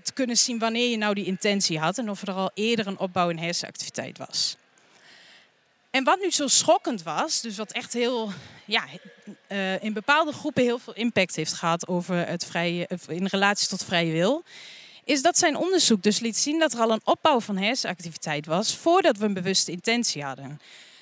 te 0.02 0.12
kunnen 0.14 0.36
zien 0.36 0.58
wanneer 0.58 0.90
je 0.90 0.96
nou 0.96 1.14
die 1.14 1.24
intentie 1.24 1.78
had 1.78 1.98
en 1.98 2.10
of 2.10 2.22
er 2.22 2.32
al 2.32 2.50
eerder 2.54 2.86
een 2.86 2.98
opbouw 2.98 3.28
in 3.28 3.38
hersenactiviteit 3.38 4.18
was. 4.18 4.56
En 5.90 6.04
wat 6.04 6.20
nu 6.20 6.30
zo 6.30 6.46
schokkend 6.46 7.02
was, 7.02 7.40
dus 7.40 7.56
wat 7.56 7.72
echt 7.72 7.92
heel, 7.92 8.32
ja, 8.64 8.84
in 9.80 9.92
bepaalde 9.92 10.32
groepen 10.32 10.62
heel 10.62 10.78
veel 10.78 10.94
impact 10.94 11.36
heeft 11.36 11.52
gehad 11.52 11.88
over 11.88 12.26
het 12.26 12.44
vrije, 12.44 12.88
in 13.06 13.26
relatie 13.26 13.68
tot 13.68 13.84
vrije 13.84 14.12
wil, 14.12 14.42
is 15.04 15.22
dat 15.22 15.38
zijn 15.38 15.56
onderzoek 15.56 16.02
dus 16.02 16.18
liet 16.18 16.36
zien 16.36 16.58
dat 16.58 16.72
er 16.72 16.80
al 16.80 16.90
een 16.90 17.00
opbouw 17.04 17.40
van 17.40 17.56
hersenactiviteit 17.56 18.46
was 18.46 18.76
voordat 18.76 19.16
we 19.16 19.24
een 19.24 19.34
bewuste 19.34 19.70
intentie 19.70 20.22
hadden. 20.22 20.60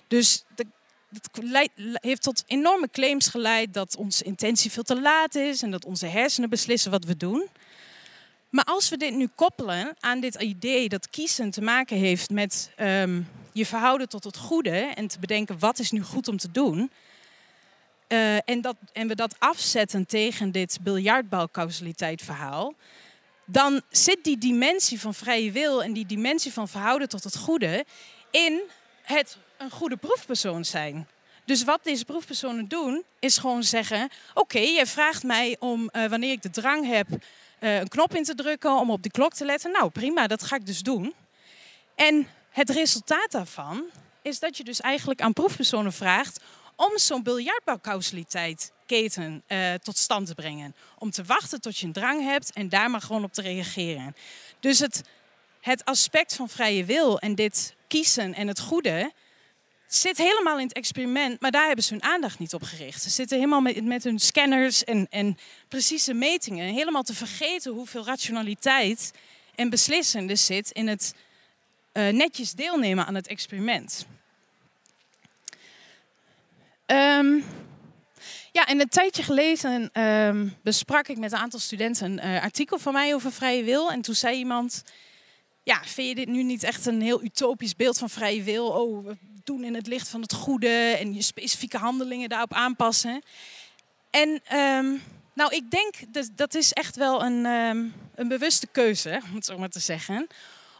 Dus 0.08 0.44
de, 0.54 0.66
het 1.12 1.70
heeft 1.92 2.22
tot 2.22 2.44
enorme 2.46 2.90
claims 2.90 3.28
geleid 3.28 3.74
dat 3.74 3.96
onze 3.96 4.24
intentie 4.24 4.70
veel 4.70 4.82
te 4.82 5.00
laat 5.00 5.34
is 5.34 5.62
en 5.62 5.70
dat 5.70 5.84
onze 5.84 6.06
hersenen 6.06 6.50
beslissen 6.50 6.90
wat 6.90 7.04
we 7.04 7.16
doen. 7.16 7.48
Maar 8.48 8.64
als 8.64 8.88
we 8.88 8.96
dit 8.96 9.14
nu 9.14 9.28
koppelen 9.34 9.96
aan 10.00 10.20
dit 10.20 10.34
idee 10.34 10.88
dat 10.88 11.10
kiezen 11.10 11.50
te 11.50 11.62
maken 11.62 11.96
heeft 11.96 12.30
met 12.30 12.70
um, 12.80 13.28
je 13.52 13.66
verhouden 13.66 14.08
tot 14.08 14.24
het 14.24 14.36
goede 14.36 14.92
en 14.94 15.06
te 15.06 15.18
bedenken 15.18 15.58
wat 15.58 15.78
is 15.78 15.90
nu 15.90 16.02
goed 16.02 16.28
om 16.28 16.36
te 16.36 16.50
doen, 16.50 16.90
uh, 18.08 18.48
en, 18.48 18.60
dat, 18.60 18.76
en 18.92 19.08
we 19.08 19.14
dat 19.14 19.34
afzetten 19.38 20.06
tegen 20.06 20.50
dit 20.50 20.78
biljartbalcausaliteit 20.82 22.22
verhaal, 22.22 22.74
dan 23.44 23.82
zit 23.90 24.24
die 24.24 24.38
dimensie 24.38 25.00
van 25.00 25.14
vrije 25.14 25.52
wil 25.52 25.82
en 25.82 25.92
die 25.92 26.06
dimensie 26.06 26.52
van 26.52 26.68
verhouden 26.68 27.08
tot 27.08 27.24
het 27.24 27.36
goede 27.36 27.84
in 28.30 28.60
het 29.02 29.36
een 29.62 29.70
goede 29.70 29.96
proefpersoon 29.96 30.64
zijn. 30.64 31.08
Dus 31.44 31.64
wat 31.64 31.80
deze 31.82 32.04
proefpersonen 32.04 32.68
doen, 32.68 33.04
is 33.18 33.36
gewoon 33.36 33.62
zeggen: 33.62 34.04
Oké, 34.04 34.40
okay, 34.40 34.72
jij 34.72 34.86
vraagt 34.86 35.22
mij 35.22 35.56
om 35.58 35.90
uh, 35.92 36.06
wanneer 36.06 36.32
ik 36.32 36.42
de 36.42 36.50
drang 36.50 36.86
heb 36.86 37.06
uh, 37.10 37.78
een 37.78 37.88
knop 37.88 38.14
in 38.14 38.24
te 38.24 38.34
drukken 38.34 38.76
om 38.76 38.90
op 38.90 39.02
die 39.02 39.10
klok 39.10 39.34
te 39.34 39.44
letten. 39.44 39.72
Nou, 39.72 39.90
prima, 39.90 40.26
dat 40.26 40.42
ga 40.42 40.56
ik 40.56 40.66
dus 40.66 40.80
doen. 40.80 41.14
En 41.94 42.28
het 42.50 42.70
resultaat 42.70 43.30
daarvan 43.30 43.84
is 44.22 44.38
dat 44.38 44.56
je 44.56 44.64
dus 44.64 44.80
eigenlijk 44.80 45.20
aan 45.20 45.32
proefpersonen 45.32 45.92
vraagt 45.92 46.40
om 46.76 46.98
zo'n 46.98 47.22
biljartbouwcausaliteit 47.22 48.72
keten 48.86 49.42
uh, 49.48 49.74
tot 49.74 49.98
stand 49.98 50.26
te 50.26 50.34
brengen. 50.34 50.74
Om 50.98 51.10
te 51.10 51.24
wachten 51.24 51.60
tot 51.60 51.78
je 51.78 51.86
een 51.86 51.92
drang 51.92 52.22
hebt 52.22 52.52
en 52.52 52.68
daar 52.68 52.90
maar 52.90 53.00
gewoon 53.00 53.24
op 53.24 53.32
te 53.32 53.42
reageren. 53.42 54.16
Dus 54.60 54.78
het, 54.78 55.02
het 55.60 55.84
aspect 55.84 56.34
van 56.34 56.48
vrije 56.48 56.84
wil 56.84 57.18
en 57.18 57.34
dit 57.34 57.74
kiezen 57.88 58.34
en 58.34 58.48
het 58.48 58.60
goede 58.60 59.12
zit 59.94 60.18
helemaal 60.18 60.58
in 60.58 60.66
het 60.66 60.76
experiment, 60.76 61.40
maar 61.40 61.50
daar 61.50 61.66
hebben 61.66 61.84
ze 61.84 61.92
hun 61.92 62.02
aandacht 62.02 62.38
niet 62.38 62.54
op 62.54 62.62
gericht. 62.62 63.02
Ze 63.02 63.10
zitten 63.10 63.36
helemaal 63.36 63.60
met, 63.60 63.84
met 63.84 64.04
hun 64.04 64.18
scanners 64.18 64.84
en, 64.84 65.06
en 65.10 65.38
precieze 65.68 66.14
metingen 66.14 66.74
helemaal 66.74 67.02
te 67.02 67.14
vergeten 67.14 67.72
hoeveel 67.72 68.04
rationaliteit 68.04 69.12
en 69.54 69.70
beslissen 69.70 70.30
er 70.30 70.36
zit 70.36 70.70
in 70.70 70.88
het 70.88 71.14
uh, 71.92 72.08
netjes 72.08 72.52
deelnemen 72.52 73.06
aan 73.06 73.14
het 73.14 73.26
experiment. 73.26 74.06
Um, 76.86 77.44
ja, 78.52 78.66
en 78.66 78.80
een 78.80 78.88
tijdje 78.88 79.22
geleden 79.22 80.02
um, 80.02 80.56
besprak 80.62 81.08
ik 81.08 81.18
met 81.18 81.32
een 81.32 81.38
aantal 81.38 81.60
studenten 81.60 82.18
een 82.18 82.34
uh, 82.34 82.42
artikel 82.42 82.78
van 82.78 82.92
mij 82.92 83.14
over 83.14 83.32
vrije 83.32 83.64
wil. 83.64 83.90
En 83.90 84.02
toen 84.02 84.14
zei 84.14 84.36
iemand, 84.36 84.82
ja, 85.62 85.82
vind 85.84 86.08
je 86.08 86.14
dit 86.14 86.28
nu 86.28 86.42
niet 86.42 86.62
echt 86.62 86.86
een 86.86 87.00
heel 87.00 87.22
utopisch 87.22 87.76
beeld 87.76 87.98
van 87.98 88.10
vrije 88.10 88.42
wil? 88.42 88.66
Oh, 88.66 89.04
we 89.04 89.16
doen 89.44 89.64
in 89.64 89.74
het 89.74 89.86
licht 89.86 90.08
van 90.08 90.20
het 90.20 90.32
goede 90.32 90.96
en 90.98 91.14
je 91.14 91.22
specifieke 91.22 91.78
handelingen 91.78 92.28
daarop 92.28 92.52
aanpassen. 92.52 93.22
En 94.10 94.28
um, 94.58 95.02
nou, 95.34 95.54
ik 95.54 95.70
denk 95.70 95.94
dat 96.08 96.30
dat 96.34 96.54
is 96.54 96.72
echt 96.72 96.96
wel 96.96 97.24
een, 97.24 97.46
um, 97.46 97.94
een 98.14 98.28
bewuste 98.28 98.66
keuze, 98.66 99.20
om 99.28 99.34
het 99.34 99.44
zo 99.44 99.58
maar 99.58 99.68
te 99.68 99.80
zeggen. 99.80 100.26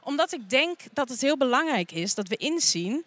Omdat 0.03 0.33
ik 0.33 0.51
denk 0.51 0.81
dat 0.93 1.09
het 1.09 1.21
heel 1.21 1.37
belangrijk 1.37 1.93
is 1.93 2.15
dat 2.15 2.29
we 2.29 2.37
inzien 2.37 3.05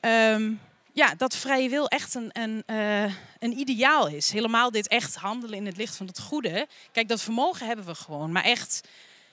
um, 0.00 0.60
ja, 0.92 1.14
dat 1.14 1.36
vrije 1.36 1.68
wil 1.68 1.88
echt 1.88 2.14
een, 2.14 2.30
een, 2.32 2.62
uh, 2.66 3.14
een 3.38 3.58
ideaal 3.58 4.08
is. 4.08 4.30
Helemaal 4.30 4.70
dit 4.70 4.88
echt 4.88 5.14
handelen 5.14 5.58
in 5.58 5.66
het 5.66 5.76
licht 5.76 5.96
van 5.96 6.06
het 6.06 6.18
goede. 6.18 6.66
Kijk, 6.92 7.08
dat 7.08 7.22
vermogen 7.22 7.66
hebben 7.66 7.86
we 7.86 7.94
gewoon. 7.94 8.32
Maar 8.32 8.44
echt 8.44 8.88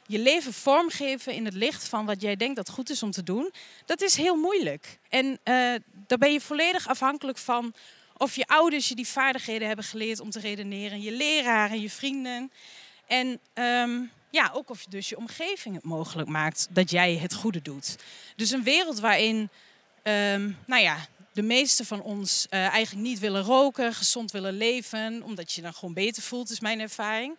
je 0.07 0.19
leven 0.19 0.53
vormgeven 0.53 1.33
in 1.33 1.45
het 1.45 1.53
licht 1.53 1.87
van 1.87 2.05
wat 2.05 2.21
jij 2.21 2.35
denkt 2.35 2.55
dat 2.55 2.69
goed 2.69 2.89
is 2.89 3.03
om 3.03 3.11
te 3.11 3.23
doen, 3.23 3.53
dat 3.85 4.01
is 4.01 4.15
heel 4.15 4.35
moeilijk. 4.35 4.99
En 5.09 5.25
uh, 5.25 5.35
daar 6.07 6.17
ben 6.17 6.31
je 6.31 6.41
volledig 6.41 6.87
afhankelijk 6.87 7.37
van 7.37 7.73
of 8.17 8.35
je 8.35 8.47
ouders 8.47 8.87
je 8.87 8.95
die 8.95 9.07
vaardigheden 9.07 9.67
hebben 9.67 9.85
geleerd 9.85 10.19
om 10.19 10.29
te 10.29 10.39
redeneren, 10.39 11.01
je 11.01 11.11
leraren, 11.11 11.81
je 11.81 11.89
vrienden. 11.89 12.51
En 13.07 13.39
um, 13.53 14.11
ja, 14.29 14.51
ook 14.53 14.69
of 14.69 14.81
je 14.81 14.89
dus 14.89 15.09
je 15.09 15.17
omgeving 15.17 15.75
het 15.75 15.83
mogelijk 15.83 16.29
maakt 16.29 16.67
dat 16.69 16.91
jij 16.91 17.17
het 17.17 17.33
goede 17.33 17.61
doet. 17.61 17.95
Dus 18.35 18.51
een 18.51 18.63
wereld 18.63 18.99
waarin, 18.99 19.49
ehm, 20.03 20.51
nou 20.65 20.81
ja, 20.81 21.07
de 21.33 21.41
meeste 21.41 21.85
van 21.85 22.01
ons 22.01 22.47
uh, 22.49 22.59
eigenlijk 22.59 23.07
niet 23.07 23.19
willen 23.19 23.43
roken, 23.43 23.93
gezond 23.93 24.31
willen 24.31 24.57
leven, 24.57 25.23
omdat 25.23 25.51
je 25.51 25.55
je 25.55 25.67
dan 25.67 25.73
gewoon 25.73 25.93
beter 25.93 26.23
voelt, 26.23 26.49
is 26.49 26.59
mijn 26.59 26.79
ervaring. 26.79 27.35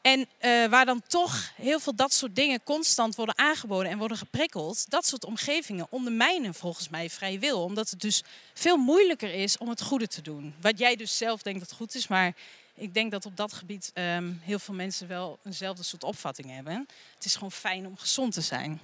En 0.00 0.20
uh, 0.20 0.66
waar 0.66 0.84
dan 0.84 1.02
toch 1.06 1.52
heel 1.56 1.80
veel 1.80 1.94
dat 1.94 2.12
soort 2.12 2.36
dingen 2.36 2.62
constant 2.62 3.14
worden 3.14 3.38
aangeboden 3.38 3.90
en 3.90 3.98
worden 3.98 4.16
geprikkeld, 4.16 4.90
dat 4.90 5.06
soort 5.06 5.24
omgevingen 5.24 5.86
ondermijnen 5.90 6.54
volgens 6.54 6.88
mij 6.88 7.10
vrij 7.10 7.38
wil. 7.38 7.62
Omdat 7.62 7.90
het 7.90 8.00
dus 8.00 8.22
veel 8.54 8.76
moeilijker 8.76 9.34
is 9.34 9.58
om 9.58 9.68
het 9.68 9.82
goede 9.82 10.06
te 10.06 10.22
doen. 10.22 10.54
Wat 10.60 10.78
jij 10.78 10.96
dus 10.96 11.16
zelf 11.16 11.42
denkt 11.42 11.60
dat 11.60 11.72
goed 11.72 11.94
is, 11.94 12.08
maar 12.08 12.34
ik 12.74 12.94
denk 12.94 13.10
dat 13.10 13.26
op 13.26 13.36
dat 13.36 13.52
gebied 13.52 13.90
um, 13.94 14.40
heel 14.44 14.58
veel 14.58 14.74
mensen 14.74 15.08
wel 15.08 15.38
eenzelfde 15.44 15.82
soort 15.82 16.04
opvatting 16.04 16.50
hebben. 16.50 16.88
Het 17.14 17.24
is 17.24 17.34
gewoon 17.34 17.52
fijn 17.52 17.86
om 17.86 17.96
gezond 17.96 18.32
te 18.32 18.40
zijn. 18.40 18.80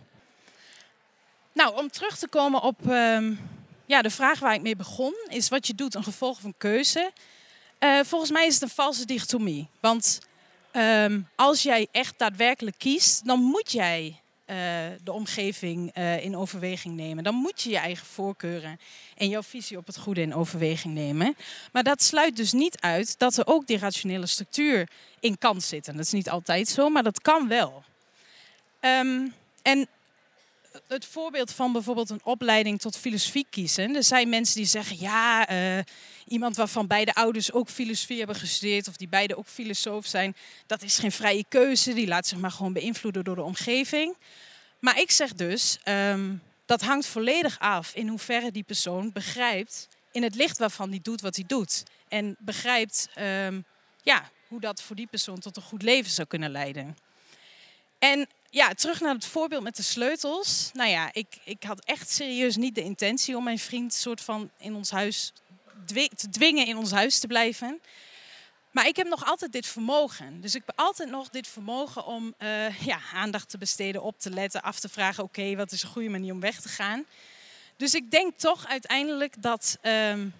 Nou, 1.53 1.77
om 1.77 1.91
terug 1.91 2.19
te 2.19 2.29
komen 2.29 2.63
op 2.63 2.87
um, 2.91 3.41
ja, 3.87 4.03
de 4.03 4.11
vraag 4.11 4.39
waar 4.39 4.55
ik 4.55 4.63
mee 4.63 4.77
begon, 4.77 5.15
is 5.29 5.49
wat 5.49 5.67
je 5.67 5.75
doet 5.75 5.95
een 5.95 6.05
gevolg 6.05 6.41
van 6.41 6.55
keuze. 6.59 7.13
Uh, 7.81 8.01
volgens 8.05 8.31
mij 8.31 8.47
is 8.47 8.55
het 8.55 8.63
een 8.63 8.69
valse 8.69 9.05
dichotomie. 9.05 9.69
Want 9.81 10.19
um, 10.77 11.29
als 11.35 11.63
jij 11.63 11.87
echt 11.93 12.19
daadwerkelijk 12.19 12.79
kiest, 12.79 13.27
dan 13.27 13.41
moet 13.41 13.73
jij 13.73 14.21
uh, 14.47 14.57
de 15.05 15.13
omgeving 15.13 15.97
uh, 15.97 16.25
in 16.25 16.37
overweging 16.37 16.95
nemen. 16.95 17.25
Dan 17.25 17.35
moet 17.35 17.63
je 17.63 17.71
je 17.71 17.79
eigen 17.79 18.07
voorkeuren 18.07 18.81
en 19.17 19.29
jouw 19.29 19.43
visie 19.43 19.77
op 19.77 19.87
het 19.87 19.99
goede 19.99 20.21
in 20.21 20.35
overweging 20.35 20.95
nemen. 20.95 21.37
Maar 21.73 21.83
dat 21.83 22.03
sluit 22.03 22.37
dus 22.37 22.53
niet 22.53 22.81
uit 22.81 23.19
dat 23.19 23.37
er 23.37 23.47
ook 23.47 23.67
die 23.67 23.79
rationele 23.79 24.27
structuur 24.27 24.89
in 25.21 25.39
kan 25.39 25.61
zitten. 25.61 25.97
Dat 25.97 26.05
is 26.05 26.13
niet 26.13 26.31
altijd 26.31 26.69
zo, 26.69 26.89
maar 26.89 27.03
dat 27.03 27.21
kan 27.21 27.49
wel. 27.49 27.85
Um, 28.81 29.35
en 29.63 29.89
het 30.89 31.05
voorbeeld 31.05 31.53
van 31.53 31.73
bijvoorbeeld 31.73 32.11
een 32.11 32.25
opleiding 32.25 32.81
tot 32.81 32.97
filosofie 32.97 33.47
kiezen. 33.51 33.95
Er 33.95 34.05
zijn 34.05 34.29
mensen 34.29 34.57
die 34.57 34.65
zeggen, 34.65 34.99
ja, 35.01 35.51
uh, 35.51 35.83
iemand 36.27 36.57
waarvan 36.57 36.87
beide 36.87 37.15
ouders 37.15 37.53
ook 37.53 37.69
filosofie 37.69 38.19
hebben 38.19 38.37
gestudeerd 38.37 38.89
of 38.89 38.97
die 38.97 39.09
beide 39.09 39.37
ook 39.37 39.47
filosoof 39.47 40.07
zijn, 40.07 40.37
dat 40.67 40.83
is 40.83 40.99
geen 40.99 41.13
vrije 41.13 41.45
keuze. 41.49 41.95
Die 41.95 42.07
laat 42.07 42.27
zich 42.27 42.39
maar 42.39 42.51
gewoon 42.51 42.73
beïnvloeden 42.73 43.25
door 43.25 43.35
de 43.35 43.43
omgeving. 43.43 44.17
Maar 44.79 45.01
ik 45.01 45.11
zeg 45.11 45.35
dus, 45.35 45.79
um, 45.85 46.43
dat 46.67 46.83
hangt 46.83 47.07
volledig 47.07 47.59
af 47.59 47.95
in 47.95 48.09
hoeverre 48.09 48.53
die 48.53 48.63
persoon 48.63 49.13
begrijpt 49.13 49.89
in 50.13 50.23
het 50.23 50.35
licht 50.35 50.59
waarvan 50.59 50.91
die 50.91 51.01
doet 51.03 51.21
wat 51.21 51.37
hij 51.37 51.45
doet. 51.47 51.83
En 52.09 52.37
begrijpt 52.39 53.09
um, 53.19 53.65
ja, 54.03 54.31
hoe 54.49 54.61
dat 54.61 54.83
voor 54.83 54.97
die 54.97 55.07
persoon 55.07 55.39
tot 55.39 55.57
een 55.57 55.63
goed 55.63 55.83
leven 55.83 56.11
zou 56.11 56.29
kunnen 56.29 56.51
leiden. 56.51 56.97
En 57.99 58.29
ja, 58.57 58.75
terug 58.75 59.01
naar 59.01 59.15
het 59.15 59.27
voorbeeld 59.27 59.63
met 59.63 59.77
de 59.77 59.83
sleutels. 59.83 60.71
Nou 60.73 60.91
ja, 60.91 61.09
ik, 61.13 61.27
ik 61.45 61.63
had 61.63 61.85
echt 61.85 62.11
serieus 62.11 62.57
niet 62.57 62.75
de 62.75 62.83
intentie 62.83 63.37
om 63.37 63.45
mijn 63.45 63.59
vriend 63.59 63.95
soort 63.95 64.21
van 64.21 64.51
in 64.59 64.75
ons 64.75 64.91
huis 64.91 65.33
te 65.87 66.29
dwingen 66.31 66.67
in 66.67 66.77
ons 66.77 66.91
huis 66.91 67.19
te 67.19 67.27
blijven. 67.27 67.81
Maar 68.71 68.87
ik 68.87 68.97
heb 68.97 69.09
nog 69.09 69.25
altijd 69.25 69.53
dit 69.53 69.67
vermogen. 69.67 70.41
Dus 70.41 70.55
ik 70.55 70.63
heb 70.67 70.79
altijd 70.79 71.11
nog 71.11 71.29
dit 71.29 71.49
vermogen 71.49 72.07
om 72.07 72.35
uh, 72.39 72.81
ja, 72.81 73.01
aandacht 73.13 73.49
te 73.49 73.59
besteden, 73.59 74.03
op 74.03 74.19
te 74.19 74.31
letten, 74.31 74.63
af 74.63 74.81
te 74.81 74.89
vragen: 74.89 75.25
oké, 75.25 75.57
wat 75.57 75.73
is 75.73 75.83
een 75.83 75.89
goede 75.89 76.09
manier 76.09 76.33
om 76.33 76.41
weg 76.41 76.61
te 76.61 76.69
gaan? 76.69 77.05
Dus 77.77 77.95
ik 77.95 78.11
denk 78.11 78.39
toch 78.39 78.67
uiteindelijk 78.67 79.43
dat 79.43 79.79
um, 79.83 80.35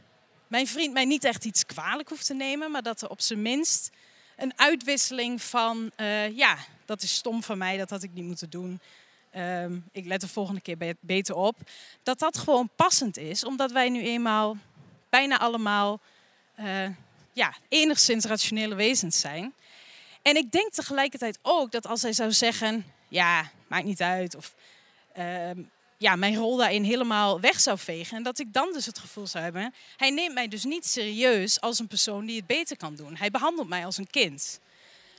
mijn 0.47 0.67
vriend 0.67 0.93
mij 0.93 1.05
niet 1.05 1.25
echt 1.25 1.45
iets 1.45 1.67
kwalijk 1.67 2.09
hoeft 2.09 2.27
te 2.27 2.35
nemen, 2.35 2.71
maar 2.71 2.83
dat 2.83 3.03
er 3.03 3.09
op 3.09 3.21
zijn 3.21 3.43
minst 3.43 3.91
een 4.37 4.53
uitwisseling 4.59 5.43
van: 5.43 5.91
uh, 5.97 6.37
ja, 6.37 6.57
dat 6.85 7.03
is 7.03 7.15
stom 7.15 7.43
van 7.43 7.59
mij, 7.59 7.77
dat 7.77 7.91
had 7.91 8.03
ik 8.03 8.13
niet 8.13 8.25
moeten 8.25 8.51
doen. 8.51 8.81
Um, 9.37 9.85
ik 9.93 10.07
let 10.07 10.21
de 10.21 10.29
volgende 10.29 10.61
keer 10.61 10.97
beter 11.01 11.35
op. 11.35 11.57
Dat 12.03 12.19
dat 12.19 12.39
gewoon 12.39 12.71
passend 12.77 13.17
is, 13.17 13.45
omdat 13.45 13.73
wij 13.73 13.89
nu 13.89 14.03
eenmaal 14.03 14.57
bijna 15.09 15.39
allemaal 15.39 16.01
uh, 16.61 16.89
ja, 17.33 17.55
enigszins 17.69 18.25
rationele 18.25 18.75
wezens 18.75 19.21
zijn. 19.21 19.55
En 20.23 20.37
ik 20.37 20.51
denk 20.51 20.73
tegelijkertijd 20.73 21.39
ook 21.43 21.71
dat 21.71 21.87
als 21.87 22.03
hij 22.03 22.13
zou 22.13 22.33
zeggen, 22.33 22.85
ja, 23.09 23.51
maakt 23.67 23.85
niet 23.85 24.03
uit, 24.03 24.35
of 24.37 24.55
uh, 25.19 25.51
ja, 25.99 26.17
mijn 26.17 26.37
rol 26.37 26.57
daarin 26.57 26.83
helemaal 26.83 27.41
weg 27.41 27.61
zou 27.61 27.79
vegen, 27.79 28.17
en 28.17 28.23
dat 28.23 28.39
ik 28.39 28.53
dan 28.53 28.73
dus 28.73 28.87
het 28.87 28.99
gevoel 28.99 29.27
zou 29.27 29.45
hebben, 29.45 29.75
hij 29.97 30.11
neemt 30.11 30.35
mij 30.35 30.49
dus 30.49 30.65
niet 30.65 30.87
serieus 30.87 31.61
als 31.61 31.79
een 31.79 31.87
persoon 31.87 32.27
die 32.27 32.37
het 32.37 32.47
beter 32.47 32.77
kan 32.77 32.95
doen. 32.95 33.17
Hij 33.17 33.31
behandelt 33.31 33.69
mij 33.69 33.85
als 33.85 33.97
een 33.97 34.11
kind. 34.11 34.61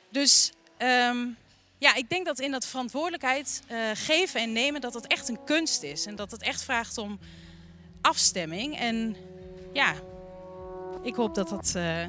Dus 0.10 0.52
um, 0.78 1.38
ja, 1.78 1.96
ik 1.96 2.10
denk 2.10 2.26
dat 2.26 2.40
in 2.40 2.52
dat 2.52 2.66
verantwoordelijkheid 2.66 3.62
uh, 3.72 3.78
geven 3.94 4.42
en 4.42 4.52
nemen, 4.52 4.82
dat 4.82 4.94
het 4.94 5.08
echt 5.08 5.30
een 5.30 5.44
kunst 5.46 5.84
is. 5.84 6.06
En 6.06 6.16
dat 6.16 6.32
het 6.32 6.42
echt 6.42 6.64
vraagt 6.64 6.98
om 6.98 7.20
afstemming. 8.02 8.78
En 8.78 9.16
ja, 9.74 9.94
ik 11.04 11.16
hoop 11.16 11.36
dat 11.36 11.50
dat, 11.50 11.74
uh, 11.78 12.06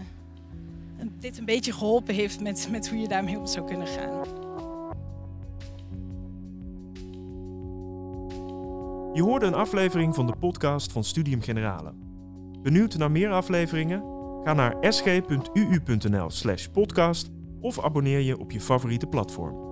dit 0.96 1.38
een 1.38 1.44
beetje 1.44 1.72
geholpen 1.72 2.14
heeft 2.14 2.40
met, 2.40 2.68
met 2.70 2.88
hoe 2.88 2.98
je 2.98 3.08
daarmee 3.08 3.38
om 3.38 3.46
zou 3.46 3.66
kunnen 3.66 3.86
gaan. 3.86 4.47
Je 9.18 9.24
hoorde 9.24 9.46
een 9.46 9.54
aflevering 9.54 10.14
van 10.14 10.26
de 10.26 10.34
podcast 10.40 10.92
van 10.92 11.04
Studium 11.04 11.40
Generale. 11.40 11.92
Benieuwd 12.62 12.96
naar 12.96 13.10
meer 13.10 13.30
afleveringen? 13.30 14.02
Ga 14.44 14.52
naar 14.52 14.76
sg.uu.nl/podcast 14.80 17.30
of 17.60 17.84
abonneer 17.84 18.20
je 18.20 18.38
op 18.38 18.50
je 18.50 18.60
favoriete 18.60 19.06
platform. 19.06 19.67